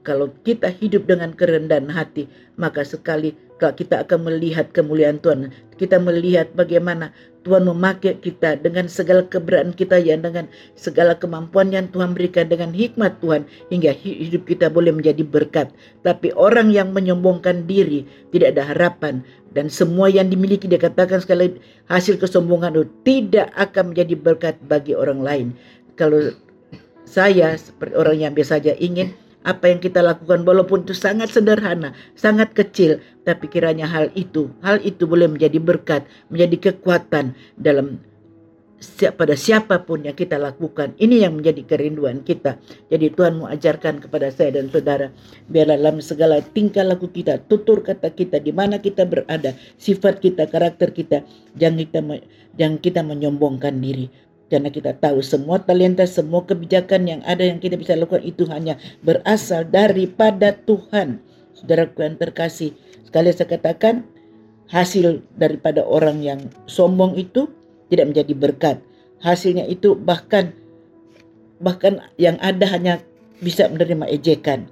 kalau 0.00 0.32
kita 0.46 0.72
hidup 0.72 1.04
dengan 1.04 1.36
kerendahan 1.36 1.88
hati 1.92 2.30
maka 2.56 2.84
sekali 2.84 3.36
kita 3.68 4.08
akan 4.08 4.24
melihat 4.24 4.72
kemuliaan 4.72 5.20
Tuhan. 5.20 5.52
Kita 5.76 6.00
melihat 6.00 6.48
bagaimana 6.56 7.12
Tuhan 7.44 7.68
memakai 7.68 8.16
kita 8.20 8.56
dengan 8.56 8.88
segala 8.88 9.24
keberadaan 9.28 9.76
kita 9.76 10.00
yang 10.00 10.24
dengan 10.24 10.48
segala 10.76 11.12
kemampuan 11.16 11.68
yang 11.68 11.92
Tuhan 11.92 12.16
berikan 12.16 12.48
dengan 12.48 12.72
hikmat 12.72 13.20
Tuhan 13.20 13.44
hingga 13.68 13.92
hidup 13.92 14.48
kita 14.48 14.72
boleh 14.72 14.96
menjadi 14.96 15.20
berkat. 15.20 15.68
Tapi 16.00 16.32
orang 16.36 16.72
yang 16.72 16.96
menyombongkan 16.96 17.68
diri 17.68 18.08
tidak 18.32 18.56
ada 18.56 18.72
harapan 18.72 19.20
dan 19.52 19.68
semua 19.68 20.08
yang 20.08 20.32
dimiliki 20.32 20.64
dikatakan 20.64 21.20
sekali 21.20 21.60
hasil 21.92 22.16
kesombongan 22.16 22.80
itu 22.80 22.86
tidak 23.04 23.52
akan 23.60 23.92
menjadi 23.92 24.14
berkat 24.16 24.54
bagi 24.64 24.96
orang 24.96 25.20
lain. 25.20 25.46
Kalau 26.00 26.32
saya 27.04 27.56
seperti 27.60 27.92
orang 27.96 28.16
yang 28.20 28.32
biasa 28.32 28.60
saja 28.60 28.72
ingin 28.78 29.12
apa 29.40 29.72
yang 29.72 29.80
kita 29.80 30.04
lakukan 30.04 30.44
walaupun 30.44 30.84
itu 30.84 30.92
sangat 30.92 31.32
sederhana, 31.32 31.96
sangat 32.12 32.52
kecil, 32.52 33.00
tapi 33.24 33.48
kiranya 33.48 33.88
hal 33.88 34.12
itu, 34.12 34.52
hal 34.60 34.80
itu 34.84 35.08
boleh 35.08 35.32
menjadi 35.32 35.56
berkat, 35.56 36.04
menjadi 36.28 36.72
kekuatan 36.72 37.32
dalam 37.56 38.04
pada 39.12 39.36
siapa 39.36 39.84
pun 39.84 40.00
yang 40.08 40.16
kita 40.16 40.40
lakukan. 40.40 40.96
Ini 40.96 41.28
yang 41.28 41.36
menjadi 41.36 41.68
kerinduan 41.68 42.24
kita. 42.24 42.56
Jadi 42.88 43.12
Tuhan 43.12 43.44
mau 43.44 43.48
ajarkan 43.52 44.00
kepada 44.00 44.32
saya 44.32 44.56
dan 44.56 44.72
saudara, 44.72 45.12
biarlah 45.52 45.76
dalam 45.76 46.00
segala 46.00 46.40
tingkah 46.40 46.84
laku 46.84 47.12
kita, 47.12 47.44
tutur 47.44 47.84
kata 47.84 48.08
kita, 48.12 48.40
di 48.40 48.56
mana 48.56 48.80
kita 48.80 49.04
berada, 49.04 49.52
sifat 49.76 50.24
kita, 50.24 50.48
karakter 50.48 50.96
kita, 50.96 51.28
jangan 51.56 51.84
kita 51.84 52.00
jangan 52.56 52.76
kita 52.80 53.00
menyombongkan 53.04 53.76
diri. 53.78 54.08
Karena 54.50 54.66
kita 54.66 54.98
tahu 54.98 55.22
semua 55.22 55.62
talenta, 55.62 56.02
semua 56.10 56.42
kebijakan 56.42 57.06
yang 57.06 57.20
ada 57.22 57.46
yang 57.46 57.62
kita 57.62 57.78
bisa 57.78 57.94
lakukan 57.94 58.26
itu 58.26 58.50
hanya 58.50 58.74
berasal 59.06 59.62
daripada 59.62 60.50
Tuhan. 60.66 61.22
Saudaraku 61.54 62.02
yang 62.02 62.18
terkasih, 62.18 62.74
sekali 63.06 63.30
saya 63.30 63.46
katakan 63.46 64.02
hasil 64.66 65.22
daripada 65.38 65.86
orang 65.86 66.18
yang 66.26 66.40
sombong 66.66 67.14
itu 67.14 67.46
tidak 67.94 68.10
menjadi 68.10 68.34
berkat. 68.34 68.76
Hasilnya 69.22 69.70
itu 69.70 69.94
bahkan 69.94 70.50
bahkan 71.62 72.02
yang 72.18 72.34
ada 72.42 72.66
hanya 72.74 72.98
bisa 73.38 73.70
menerima 73.70 74.10
ejekan. 74.10 74.66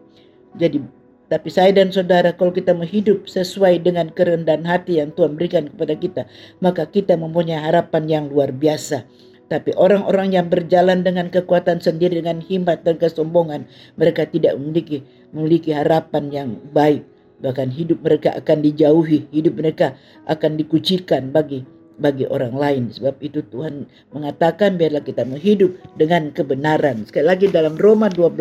Jadi 0.58 0.82
tapi 1.28 1.52
saya 1.54 1.70
dan 1.70 1.94
saudara 1.94 2.34
kalau 2.34 2.50
kita 2.50 2.74
menghidup 2.74 3.28
sesuai 3.30 3.84
dengan 3.84 4.10
kerendahan 4.10 4.64
hati 4.64 4.98
yang 4.98 5.14
Tuhan 5.14 5.38
berikan 5.38 5.70
kepada 5.70 5.94
kita, 5.94 6.22
maka 6.58 6.88
kita 6.88 7.14
mempunyai 7.14 7.60
harapan 7.62 8.08
yang 8.08 8.24
luar 8.32 8.50
biasa 8.50 9.06
tapi 9.48 9.72
orang-orang 9.80 10.36
yang 10.36 10.46
berjalan 10.52 11.00
dengan 11.00 11.32
kekuatan 11.32 11.80
sendiri 11.80 12.20
dengan 12.20 12.44
himmat 12.44 12.84
dan 12.84 13.00
kesombongan, 13.00 13.64
mereka 13.96 14.28
tidak 14.28 14.60
memiliki 14.60 15.00
memiliki 15.32 15.72
harapan 15.72 16.28
yang 16.28 16.48
baik. 16.76 17.04
Bahkan 17.40 17.72
hidup 17.72 18.04
mereka 18.04 18.36
akan 18.36 18.60
dijauhi, 18.60 19.24
hidup 19.32 19.56
mereka 19.56 19.96
akan 20.28 20.60
dikucikan 20.60 21.32
bagi 21.32 21.64
bagi 21.98 22.28
orang 22.28 22.54
lain. 22.54 22.82
Sebab 22.92 23.18
itu 23.24 23.40
Tuhan 23.48 23.88
mengatakan 24.14 24.76
biarlah 24.76 25.02
kita 25.02 25.24
menghidup 25.24 25.74
dengan 25.96 26.30
kebenaran. 26.30 27.08
Sekali 27.08 27.26
lagi 27.26 27.46
dalam 27.48 27.74
Roma 27.80 28.12
12 28.12 28.38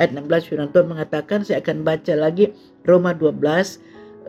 ayat 0.00 0.10
16 0.14 0.48
firman 0.48 0.70
Tuhan 0.72 0.86
mengatakan 0.88 1.38
saya 1.44 1.60
akan 1.60 1.84
baca 1.84 2.14
lagi 2.16 2.54
Roma 2.86 3.12
12 3.12 3.34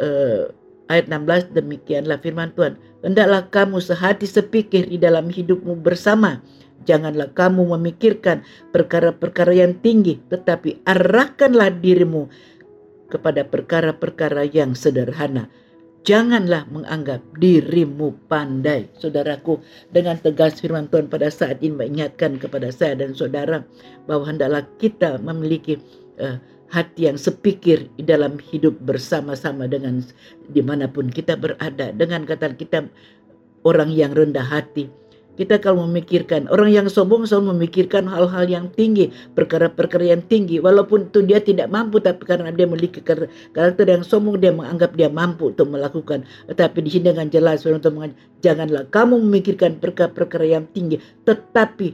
uh, 0.02 0.52
Ayat 0.88 1.12
16 1.12 1.52
demikianlah 1.52 2.16
firman 2.24 2.56
Tuhan. 2.56 2.80
Hendaklah 3.06 3.50
kamu 3.54 3.77
sehati 3.77 4.25
sepikir 4.25 4.89
di 4.89 4.98
dalam 4.98 5.30
hidupmu 5.30 5.77
bersama. 5.77 6.42
Janganlah 6.88 7.36
kamu 7.36 7.75
memikirkan 7.77 8.48
perkara-perkara 8.72 9.51
yang 9.51 9.75
tinggi, 9.84 10.24
tetapi 10.32 10.88
arahkanlah 10.88 11.77
dirimu 11.84 12.32
kepada 13.12 13.44
perkara-perkara 13.44 14.48
yang 14.48 14.72
sederhana. 14.72 15.51
Janganlah 16.08 16.72
menganggap 16.72 17.20
dirimu 17.36 18.16
pandai. 18.32 18.88
Saudaraku, 18.96 19.60
dengan 19.92 20.16
tegas 20.16 20.63
firman 20.63 20.88
Tuhan 20.88 21.12
pada 21.12 21.27
saat 21.27 21.60
ini 21.60 21.75
mengingatkan 21.75 22.39
kepada 22.39 22.72
saya 22.72 22.96
dan 22.96 23.12
saudara 23.12 23.68
bahwa 24.08 24.24
hendaklah 24.24 24.63
kita 24.80 25.20
memiliki 25.20 25.75
uh, 26.24 26.39
hati 26.68 27.08
yang 27.08 27.16
sepikir 27.16 27.88
dalam 28.02 28.40
hidup 28.40 28.76
bersama-sama 28.84 29.68
dengan 29.68 30.04
di 30.52 30.60
mana 30.60 30.88
pun 30.88 31.08
kita 31.08 31.40
berada. 31.40 31.96
Dengan 31.96 32.28
kata 32.28 32.56
kita 32.56 32.88
orang 33.64 33.92
yang 33.92 34.16
rendah 34.16 34.44
hati. 34.44 34.88
Kita 35.38 35.62
kalau 35.62 35.86
memikirkan, 35.86 36.50
orang 36.50 36.74
yang 36.74 36.88
sombong 36.90 37.30
selalu 37.30 37.54
memikirkan 37.54 38.10
hal-hal 38.10 38.50
yang 38.50 38.74
tinggi, 38.74 39.14
perkara-perkara 39.38 40.18
yang 40.18 40.26
tinggi. 40.26 40.58
Walaupun 40.58 41.14
itu 41.14 41.22
dia 41.30 41.38
tidak 41.38 41.70
mampu, 41.70 42.02
tapi 42.02 42.26
karena 42.26 42.50
dia 42.50 42.66
memiliki 42.66 43.06
karakter 43.06 43.86
yang 43.86 44.02
sombong, 44.02 44.42
dia 44.42 44.50
menganggap 44.50 44.98
dia 44.98 45.14
mampu 45.14 45.54
untuk 45.54 45.70
melakukan. 45.70 46.26
Tetapi 46.50 46.82
di 46.82 46.90
sini 46.90 47.14
dengan 47.14 47.30
jelas, 47.30 47.62
untuk 47.70 47.94
janganlah 48.42 48.90
kamu 48.90 49.22
memikirkan 49.30 49.78
perkara-perkara 49.78 50.58
yang 50.58 50.66
tinggi, 50.74 50.98
tetapi 51.30 51.94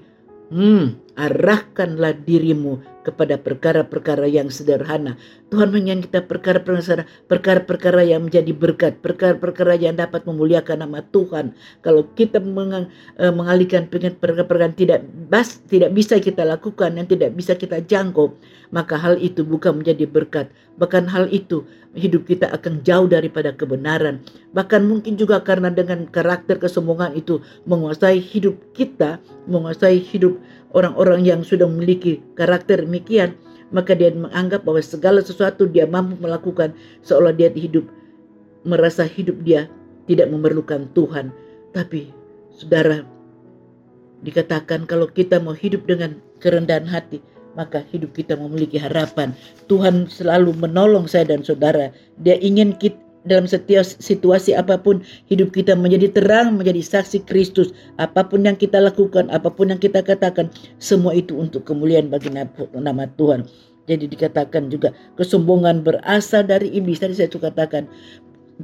hmm, 0.56 1.13
arahkanlah 1.14 2.18
dirimu 2.26 2.82
kepada 3.04 3.36
perkara-perkara 3.36 4.26
yang 4.32 4.48
sederhana. 4.48 5.20
Tuhan 5.52 5.70
mengingat 5.70 6.10
kita 6.10 6.20
perkara-perkara 6.26 7.04
perkara-perkara 7.28 8.02
yang 8.08 8.26
menjadi 8.26 8.50
berkat, 8.56 9.04
perkara-perkara 9.04 9.76
yang 9.78 10.00
dapat 10.00 10.24
memuliakan 10.24 10.88
nama 10.88 11.04
Tuhan. 11.12 11.54
Kalau 11.84 12.08
kita 12.16 12.40
uh, 12.40 13.34
mengalihkan 13.36 13.92
perkara-perkara 13.92 14.74
tidak 14.74 15.04
bas, 15.30 15.60
tidak 15.68 15.92
bisa 15.94 16.18
kita 16.18 16.48
lakukan 16.48 16.96
yang 16.96 17.06
tidak 17.06 17.36
bisa 17.36 17.54
kita 17.54 17.84
jangkau, 17.84 18.34
maka 18.72 18.96
hal 18.96 19.20
itu 19.20 19.44
bukan 19.44 19.84
menjadi 19.84 20.08
berkat. 20.08 20.48
Bahkan 20.80 21.06
hal 21.12 21.30
itu 21.30 21.68
hidup 21.94 22.26
kita 22.26 22.50
akan 22.50 22.82
jauh 22.82 23.06
daripada 23.06 23.54
kebenaran. 23.54 24.26
Bahkan 24.58 24.82
mungkin 24.82 25.14
juga 25.14 25.38
karena 25.46 25.70
dengan 25.70 26.10
karakter 26.10 26.58
kesombongan 26.58 27.14
itu 27.14 27.38
menguasai 27.70 28.18
hidup 28.18 28.58
kita, 28.74 29.22
menguasai 29.46 30.02
hidup 30.02 30.42
orang-orang 30.74 31.26
yang 31.26 31.42
sudah 31.46 31.70
memiliki 31.70 32.20
karakter 32.38 32.82
demikian, 32.84 33.38
maka 33.74 33.98
dia 33.98 34.14
menganggap 34.14 34.62
bahwa 34.62 34.82
segala 34.82 35.22
sesuatu 35.26 35.66
dia 35.66 35.90
mampu 35.90 36.18
melakukan 36.22 36.74
seolah 37.02 37.34
dia 37.34 37.50
hidup 37.50 37.86
merasa 38.64 39.04
hidup 39.04 39.36
dia 39.44 39.68
tidak 40.08 40.32
memerlukan 40.32 40.88
Tuhan. 40.96 41.32
Tapi 41.72 42.12
saudara 42.54 43.04
dikatakan 44.24 44.88
kalau 44.88 45.08
kita 45.08 45.40
mau 45.40 45.56
hidup 45.56 45.84
dengan 45.88 46.16
kerendahan 46.40 46.88
hati, 46.88 47.20
maka 47.60 47.84
hidup 47.92 48.16
kita 48.16 48.40
memiliki 48.40 48.80
harapan. 48.80 49.36
Tuhan 49.68 50.08
selalu 50.08 50.56
menolong 50.58 51.06
saya 51.08 51.28
dan 51.28 51.44
saudara. 51.44 51.92
Dia 52.24 52.40
ingin 52.40 52.76
kita 52.80 53.00
dalam 53.24 53.48
setiap 53.48 53.88
situasi 53.88 54.52
apa 54.52 54.76
pun 54.80 55.00
hidup 55.32 55.56
kita 55.56 55.76
menjadi 55.76 56.12
terang, 56.12 56.60
menjadi 56.60 56.84
saksi 56.84 57.24
Kristus. 57.24 57.72
Apa 57.96 58.28
pun 58.28 58.44
yang 58.44 58.60
kita 58.60 58.80
lakukan, 58.84 59.32
apa 59.32 59.48
pun 59.48 59.72
yang 59.72 59.80
kita 59.80 60.04
katakan, 60.04 60.52
semua 60.80 61.16
itu 61.16 61.36
untuk 61.36 61.64
kemuliaan 61.64 62.12
bagi 62.12 62.32
nama 62.32 63.06
Tuhan. 63.16 63.48
Jadi 63.84 64.08
dikatakan 64.08 64.72
juga 64.72 64.96
kesombongan 65.20 65.84
berasal 65.84 66.48
dari 66.48 66.72
iblis. 66.72 67.04
Tadi 67.04 67.16
saya 67.16 67.28
suka 67.28 67.52
katakan 67.52 67.88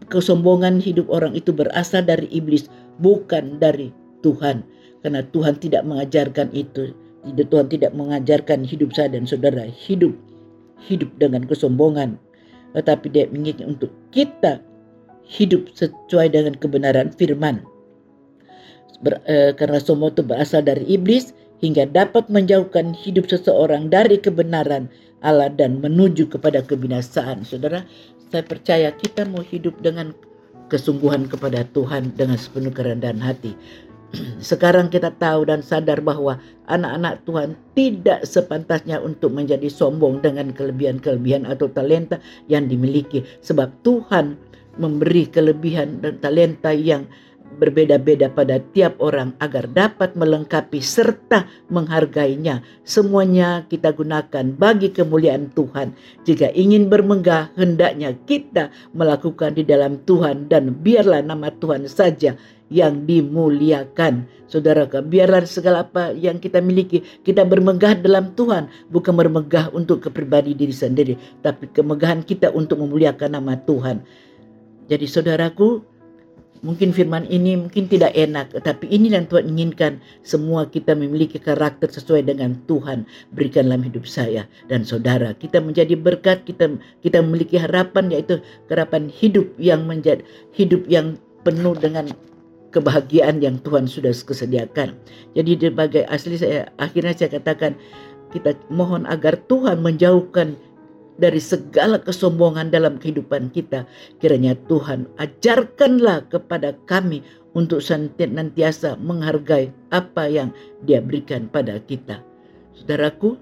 kesombongan 0.07 0.79
hidup 0.79 1.11
orang 1.11 1.35
itu 1.35 1.51
berasal 1.51 2.03
dari 2.03 2.27
iblis, 2.31 2.71
bukan 3.03 3.59
dari 3.59 3.91
Tuhan. 4.23 4.63
Karena 5.03 5.23
Tuhan 5.31 5.59
tidak 5.59 5.83
mengajarkan 5.87 6.51
itu. 6.55 6.95
Tuhan 7.23 7.67
tidak 7.67 7.91
mengajarkan 7.91 8.63
hidup 8.63 8.95
saya 8.95 9.11
dan 9.11 9.27
saudara 9.27 9.67
hidup 9.67 10.15
hidup 10.79 11.11
dengan 11.19 11.43
kesombongan 11.43 12.15
tetapi 12.77 13.09
dia 13.09 13.25
menginginkan 13.29 13.77
untuk 13.77 13.91
kita 14.13 14.61
hidup 15.25 15.69
sesuai 15.77 16.33
dengan 16.33 16.57
kebenaran 16.57 17.13
firman. 17.13 17.61
Ber, 18.99 19.21
eh, 19.29 19.55
karena 19.55 19.79
semua 19.79 20.11
itu 20.11 20.25
berasal 20.25 20.65
dari 20.65 20.83
iblis 20.89 21.31
hingga 21.63 21.87
dapat 21.87 22.27
menjauhkan 22.27 22.91
hidup 22.91 23.31
seseorang 23.31 23.87
dari 23.87 24.19
kebenaran 24.19 24.91
Allah 25.23 25.51
dan 25.51 25.79
menuju 25.79 26.31
kepada 26.31 26.63
kebinasaan. 26.63 27.43
Saudara, 27.43 27.83
saya 28.31 28.43
percaya 28.43 28.89
kita 28.95 29.27
mau 29.27 29.43
hidup 29.43 29.75
dengan 29.83 30.15
kesungguhan 30.71 31.27
kepada 31.27 31.65
Tuhan 31.75 32.15
dengan 32.15 32.37
sepenuh 32.37 32.71
kerendahan 32.71 33.19
hati. 33.19 33.57
Sekarang 34.41 34.89
kita 34.89 35.13
tahu 35.15 35.45
dan 35.49 35.61
sadar 35.61 36.01
bahwa 36.01 36.41
anak-anak 36.65 37.25
Tuhan 37.25 37.49
tidak 37.77 38.25
sepantasnya 38.25 38.97
untuk 39.01 39.33
menjadi 39.33 39.69
sombong 39.69 40.21
dengan 40.21 40.49
kelebihan-kelebihan 40.53 41.45
atau 41.45 41.69
talenta 41.69 42.17
yang 42.49 42.65
dimiliki. 42.65 43.21
Sebab 43.45 43.85
Tuhan 43.85 44.37
memberi 44.79 45.27
kelebihan 45.27 45.99
dan 45.99 46.17
talenta 46.23 46.71
yang 46.71 47.05
berbeda-beda 47.57 48.29
pada 48.29 48.61
tiap 48.71 48.99
orang 49.01 49.33
agar 49.41 49.65
dapat 49.71 50.13
melengkapi 50.13 50.77
serta 50.79 51.49
menghargainya. 51.73 52.61
Semuanya 52.85 53.65
kita 53.65 53.95
gunakan 53.95 54.53
bagi 54.53 54.93
kemuliaan 54.93 55.49
Tuhan. 55.57 55.97
Jika 56.23 56.53
ingin 56.53 56.87
bermegah, 56.87 57.49
hendaknya 57.57 58.13
kita 58.29 58.69
melakukan 58.93 59.57
di 59.57 59.65
dalam 59.65 59.97
Tuhan 60.05 60.45
dan 60.47 60.77
biarlah 60.79 61.25
nama 61.25 61.49
Tuhan 61.49 61.89
saja 61.89 62.37
yang 62.69 63.09
dimuliakan. 63.09 64.29
Saudara, 64.49 64.85
biarlah 64.85 65.45
segala 65.45 65.85
apa 65.85 66.13
yang 66.13 66.37
kita 66.41 66.61
miliki, 66.61 67.01
kita 67.25 67.45
bermegah 67.45 67.97
dalam 67.97 68.33
Tuhan, 68.33 68.69
bukan 68.89 69.13
bermegah 69.13 69.69
untuk 69.73 70.05
kepribadi 70.05 70.57
diri 70.57 70.73
sendiri, 70.73 71.13
tapi 71.45 71.69
kemegahan 71.69 72.25
kita 72.25 72.49
untuk 72.53 72.81
memuliakan 72.81 73.37
nama 73.37 73.57
Tuhan. 73.61 74.01
Jadi 74.89 75.05
saudaraku, 75.05 75.85
mungkin 76.61 76.91
firman 76.91 77.23
ini 77.31 77.55
mungkin 77.55 77.87
tidak 77.87 78.11
enak, 78.15 78.51
tapi 78.63 78.91
ini 78.91 79.11
yang 79.11 79.27
Tuhan 79.27 79.47
inginkan 79.47 80.03
semua 80.21 80.67
kita 80.67 80.95
memiliki 80.95 81.39
karakter 81.39 81.87
sesuai 81.87 82.27
dengan 82.27 82.59
Tuhan 82.67 83.07
berikan 83.31 83.67
dalam 83.71 83.83
hidup 83.83 84.03
saya 84.03 84.45
dan 84.67 84.83
saudara. 84.83 85.31
Kita 85.35 85.63
menjadi 85.63 85.95
berkat, 85.95 86.43
kita 86.43 86.75
kita 87.03 87.23
memiliki 87.23 87.55
harapan 87.55 88.11
yaitu 88.11 88.43
harapan 88.67 89.07
hidup 89.07 89.47
yang 89.55 89.87
menjadi 89.87 90.23
hidup 90.55 90.83
yang 90.91 91.15
penuh 91.47 91.75
dengan 91.79 92.11
kebahagiaan 92.69 93.41
yang 93.41 93.57
Tuhan 93.65 93.89
sudah 93.89 94.13
kesediakan. 94.13 94.93
Jadi 95.33 95.51
sebagai 95.57 96.03
asli 96.05 96.37
saya 96.37 96.69
akhirnya 96.77 97.17
saya 97.17 97.39
katakan 97.41 97.73
kita 98.29 98.53
mohon 98.69 99.09
agar 99.09 99.41
Tuhan 99.49 99.81
menjauhkan 99.81 100.53
dari 101.19 101.37
segala 101.37 101.99
kesombongan 101.99 102.71
dalam 102.71 102.95
kehidupan 102.97 103.51
kita. 103.51 103.83
Kiranya 104.23 104.55
Tuhan 104.71 105.05
ajarkanlah 105.19 106.25
kepada 106.31 106.73
kami 106.87 107.21
untuk 107.53 107.83
senantiasa 107.83 108.95
menghargai 108.97 109.69
apa 109.91 110.31
yang 110.31 110.49
dia 110.87 111.03
berikan 111.03 111.51
pada 111.51 111.77
kita. 111.83 112.23
Saudaraku, 112.79 113.35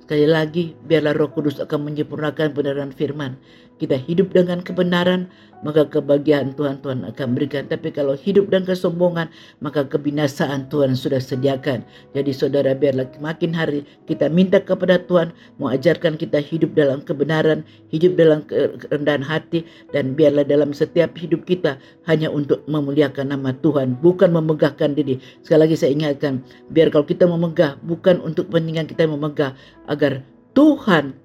sekali 0.00 0.24
lagi 0.24 0.72
biarlah 0.88 1.12
roh 1.12 1.28
kudus 1.28 1.60
akan 1.60 1.92
menyempurnakan 1.92 2.56
benaran 2.56 2.90
firman 2.90 3.36
kita 3.82 3.98
hidup 3.98 4.30
dengan 4.30 4.62
kebenaran, 4.62 5.26
maka 5.64 5.88
kebahagiaan 5.88 6.52
Tuhan 6.54 6.84
Tuhan 6.84 7.08
akan 7.08 7.28
berikan. 7.34 7.64
Tapi 7.66 7.90
kalau 7.90 8.14
hidup 8.14 8.52
dan 8.52 8.68
kesombongan, 8.68 9.32
maka 9.64 9.82
kebinasaan 9.88 10.68
Tuhan 10.68 10.92
sudah 10.94 11.18
sediakan. 11.18 11.82
Jadi 12.12 12.30
saudara 12.30 12.76
biarlah 12.76 13.08
makin 13.18 13.56
hari 13.56 13.82
kita 14.04 14.28
minta 14.28 14.60
kepada 14.60 15.00
Tuhan 15.00 15.32
mengajarkan 15.58 16.20
kita 16.20 16.38
hidup 16.38 16.76
dalam 16.76 17.00
kebenaran, 17.02 17.64
hidup 17.90 18.14
dalam 18.14 18.44
kerendahan 18.46 19.24
hati 19.24 19.64
dan 19.90 20.12
biarlah 20.12 20.44
dalam 20.44 20.76
setiap 20.76 21.16
hidup 21.16 21.48
kita 21.48 21.80
hanya 22.04 22.28
untuk 22.28 22.60
memuliakan 22.68 23.32
nama 23.32 23.56
Tuhan, 23.64 23.96
bukan 24.04 24.36
memegahkan 24.36 24.92
diri. 24.94 25.16
Sekali 25.40 25.64
lagi 25.64 25.74
saya 25.80 25.96
ingatkan, 25.96 26.44
biar 26.70 26.92
kalau 26.92 27.08
kita 27.08 27.24
memegah 27.24 27.80
bukan 27.82 28.20
untuk 28.20 28.52
kepentingan 28.52 28.86
kita 28.86 29.08
memegah 29.08 29.56
agar 29.88 30.20
Tuhan 30.54 31.23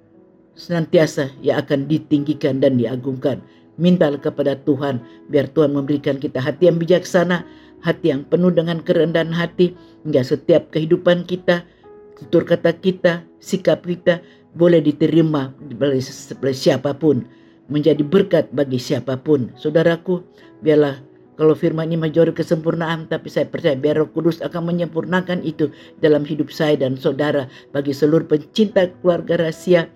senantiasa 0.60 1.32
yang 1.39 1.63
akan 1.63 1.88
ditinggikan 1.88 2.60
dan 2.60 2.76
diagungkan. 2.76 3.39
Mintalah 3.80 4.19
kepada 4.19 4.60
Tuhan 4.67 5.00
biar 5.32 5.48
Tuhan 5.56 5.72
memberikan 5.72 6.19
kita 6.19 6.43
hati 6.43 6.67
yang 6.67 6.76
bijaksana, 6.76 7.48
hati 7.80 8.12
yang 8.12 8.28
penuh 8.28 8.52
dengan 8.52 8.84
kerendahan 8.84 9.32
hati 9.32 9.72
hingga 10.04 10.19
setiap 10.19 10.67
kehidupan 10.76 11.24
kita, 11.24 11.63
tutur 12.19 12.43
kata 12.43 12.76
kita, 12.76 13.24
sikap 13.39 13.88
kita 13.88 14.19
boleh 14.52 14.84
diterima 14.84 15.56
oleh 15.80 16.04
siapa 16.52 16.91
pun, 16.91 17.24
menjadi 17.72 18.04
berkat 18.04 18.52
bagi 18.52 18.76
siapa 18.76 19.15
pun. 19.15 19.48
Saudaraku, 19.56 20.28
biarlah 20.60 21.00
kalau 21.39 21.56
firman 21.56 21.88
ini 21.88 21.95
majori 21.95 22.36
kesempurnaan, 22.36 23.08
tapi 23.08 23.32
saya 23.32 23.48
percaya 23.48 23.80
biar 23.80 23.95
roh 23.95 24.12
kudus 24.12 24.43
akan 24.43 24.76
menyempurnakan 24.76 25.39
itu 25.48 25.72
dalam 26.04 26.28
hidup 26.28 26.52
saya 26.52 26.76
dan 26.76 27.00
saudara 27.00 27.48
bagi 27.72 27.95
seluruh 27.95 28.28
pencinta 28.28 28.91
keluarga 29.00 29.39
rahasia 29.39 29.88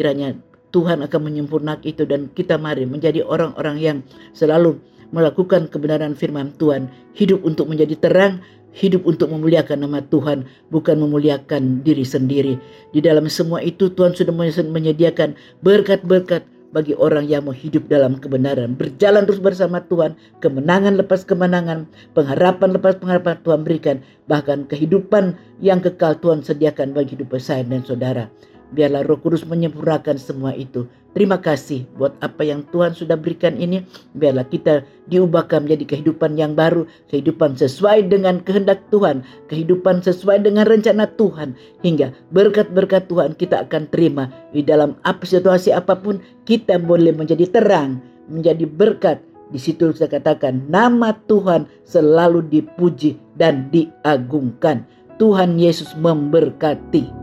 Kiranya 0.00 0.32
Tuhan 0.72 1.04
akan 1.04 1.20
menyempurnakan 1.28 1.84
itu 1.84 2.08
dan 2.08 2.32
kita 2.32 2.56
mari 2.56 2.88
menjadi 2.88 3.20
orang-orang 3.20 3.76
yang 3.76 3.96
selalu 4.32 4.80
melakukan 5.12 5.68
kebenaran 5.68 6.16
firman 6.16 6.56
Tuhan, 6.56 6.88
hidup 7.12 7.44
untuk 7.44 7.68
menjadi 7.68 8.00
terang, 8.00 8.40
hidup 8.72 9.04
untuk 9.04 9.28
memuliakan 9.28 9.84
nama 9.84 10.00
Tuhan, 10.08 10.48
bukan 10.72 10.96
memuliakan 11.04 11.84
diri 11.84 12.08
sendiri. 12.08 12.56
Di 12.96 13.04
dalam 13.04 13.28
semua 13.28 13.60
itu 13.60 13.92
Tuhan 13.92 14.16
sudah 14.16 14.32
menyediakan 14.72 15.36
berkat-berkat 15.60 16.48
bagi 16.72 16.96
orang 16.96 17.28
yang 17.28 17.44
mau 17.44 17.52
hidup 17.52 17.90
dalam 17.90 18.16
kebenaran, 18.16 18.78
berjalan 18.78 19.28
terus 19.28 19.42
bersama 19.42 19.84
Tuhan, 19.84 20.16
kemenangan 20.40 20.96
lepas 20.96 21.28
kemenangan, 21.28 21.84
pengharapan 22.16 22.72
lepas 22.72 22.96
pengharapan 22.96 23.36
Tuhan 23.44 23.60
berikan, 23.68 23.96
bahkan 24.30 24.64
kehidupan 24.64 25.36
yang 25.60 25.84
kekal 25.84 26.16
Tuhan 26.22 26.40
sediakan 26.40 26.96
bagi 26.96 27.18
hidup 27.18 27.36
saya 27.36 27.66
dan 27.68 27.82
saudara. 27.82 28.30
Biarlah 28.70 29.02
Roh 29.02 29.18
Kudus 29.18 29.42
menyempurnakan 29.42 30.14
semua 30.14 30.54
itu. 30.54 30.86
Terima 31.10 31.42
kasih 31.42 31.90
buat 31.98 32.14
apa 32.22 32.46
yang 32.46 32.62
Tuhan 32.70 32.94
sudah 32.94 33.18
berikan 33.18 33.58
ini. 33.58 33.82
Biarlah 34.14 34.46
kita 34.46 34.86
diubahkan 35.10 35.66
menjadi 35.66 35.98
kehidupan 35.98 36.38
yang 36.38 36.54
baru, 36.54 36.86
kehidupan 37.10 37.58
sesuai 37.58 38.06
dengan 38.06 38.38
kehendak 38.46 38.78
Tuhan, 38.94 39.26
kehidupan 39.50 40.06
sesuai 40.06 40.46
dengan 40.46 40.70
rencana 40.70 41.10
Tuhan, 41.18 41.58
hingga 41.82 42.14
berkat-berkat 42.30 43.10
Tuhan 43.10 43.34
kita 43.34 43.66
akan 43.66 43.90
terima 43.90 44.30
di 44.54 44.62
dalam 44.62 44.94
apa 45.02 45.26
situasi 45.26 45.74
apa 45.74 45.98
pun. 45.98 46.22
Kita 46.46 46.78
boleh 46.78 47.10
menjadi 47.10 47.50
terang, 47.50 47.98
menjadi 48.30 48.70
berkat. 48.70 49.18
Di 49.50 49.58
situ 49.58 49.90
saya 49.90 50.14
katakan 50.14 50.62
nama 50.70 51.10
Tuhan 51.26 51.66
selalu 51.82 52.46
dipuji 52.46 53.18
dan 53.34 53.66
diagungkan. 53.74 54.86
Tuhan 55.18 55.58
Yesus 55.58 55.90
memberkati. 55.98 57.19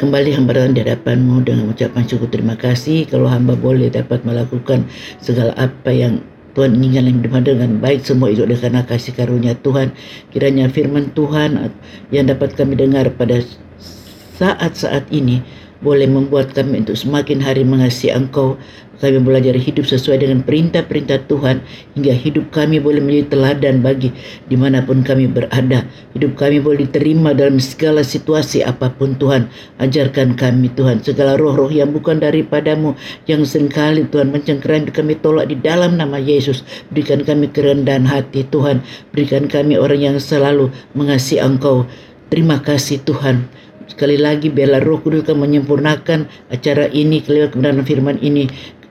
Kembali 0.00 0.32
hamba 0.32 0.56
datang 0.56 0.72
di 0.72 0.80
hadapanmu 0.80 1.44
dengan 1.44 1.68
ucapan 1.68 2.08
syukur 2.08 2.32
terima 2.32 2.56
kasih 2.56 3.04
kalau 3.04 3.28
hamba 3.28 3.52
boleh 3.52 3.92
dapat 3.92 4.24
melakukan 4.24 4.88
segala 5.20 5.52
apa 5.60 5.92
yang 5.92 6.24
Tuhan 6.56 6.80
inginkan 6.80 7.44
dengan 7.44 7.76
baik 7.84 8.08
semua 8.08 8.32
itu 8.32 8.48
adalah 8.48 8.64
karena 8.64 8.82
kasih 8.88 9.12
karunia 9.12 9.52
Tuhan. 9.60 9.92
Kiranya 10.32 10.72
firman 10.72 11.12
Tuhan 11.12 11.76
yang 12.08 12.32
dapat 12.32 12.56
kami 12.56 12.80
dengar 12.80 13.12
pada 13.12 13.44
saat-saat 14.40 15.04
ini 15.12 15.44
boleh 15.84 16.08
membuat 16.08 16.56
kami 16.56 16.80
untuk 16.80 16.96
semakin 16.96 17.44
hari 17.44 17.68
mengasihi 17.68 18.16
Engkau. 18.16 18.56
Kami 19.00 19.16
belajar 19.24 19.56
hidup 19.56 19.88
sesuai 19.88 20.20
dengan 20.20 20.44
perintah-perintah 20.44 21.24
Tuhan 21.24 21.64
hingga 21.96 22.12
hidup 22.12 22.52
kami 22.52 22.84
boleh 22.84 23.00
menjadi 23.00 23.32
teladan 23.32 23.80
bagi 23.80 24.12
di 24.44 24.60
mana 24.60 24.84
pun 24.84 25.00
kami 25.00 25.24
berada. 25.24 25.88
Hidup 26.12 26.36
kami 26.36 26.60
boleh 26.60 26.84
diterima 26.84 27.32
dalam 27.32 27.56
segala 27.56 28.04
situasi 28.04 28.60
apa 28.60 28.92
pun 28.92 29.16
Tuhan. 29.16 29.48
Ajarkan 29.80 30.36
kami 30.36 30.68
Tuhan 30.76 31.00
segala 31.00 31.40
roh-roh 31.40 31.72
yang 31.72 31.96
bukan 31.96 32.20
daripadamu 32.20 32.92
yang 33.24 33.40
sering 33.48 33.72
kali 33.72 34.04
Tuhan 34.04 34.36
mencengkeram 34.36 34.92
kami 34.92 35.16
tolak 35.16 35.48
di 35.48 35.56
dalam 35.56 35.96
nama 35.96 36.20
Yesus. 36.20 36.60
Berikan 36.92 37.24
kami 37.24 37.48
kerendahan 37.48 38.04
hati 38.04 38.44
Tuhan. 38.52 38.84
Berikan 39.16 39.48
kami 39.48 39.80
orang 39.80 40.12
yang 40.12 40.16
selalu 40.20 40.68
mengasihi 40.92 41.40
Engkau. 41.40 41.88
Terima 42.28 42.60
kasih 42.60 43.00
Tuhan. 43.08 43.48
Sekali 43.90 44.14
lagi 44.14 44.52
biarlah 44.54 44.78
roh 44.86 45.02
kudus 45.02 45.26
akan 45.26 45.50
menyempurnakan 45.50 46.30
acara 46.46 46.86
ini 46.94 47.26
kebenaran 47.26 47.82
firman 47.82 48.22
ini 48.22 48.46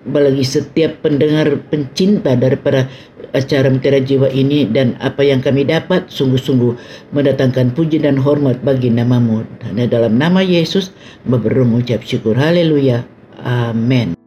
bagi 0.10 0.43
setiap 0.43 1.06
pendengar 1.06 1.48
pencinta 1.69 2.36
daripada 2.36 2.89
acara 3.34 3.69
Mutiara 3.69 4.02
Jiwa 4.02 4.28
ini 4.34 4.65
dan 4.67 4.98
apa 5.00 5.22
yang 5.22 5.39
kami 5.39 5.63
dapat 5.63 6.10
sungguh-sungguh 6.10 6.74
mendatangkan 7.13 7.72
puji 7.78 8.02
dan 8.02 8.17
hormat 8.17 8.60
bagi 8.65 8.89
namamu. 8.89 9.45
Dan 9.63 9.80
dalam 9.88 10.17
nama 10.17 10.41
Yesus, 10.41 10.91
berdoa 11.24 11.65
mengucap 11.65 12.02
syukur. 12.04 12.36
Haleluya. 12.36 13.06
Amin. 13.39 14.18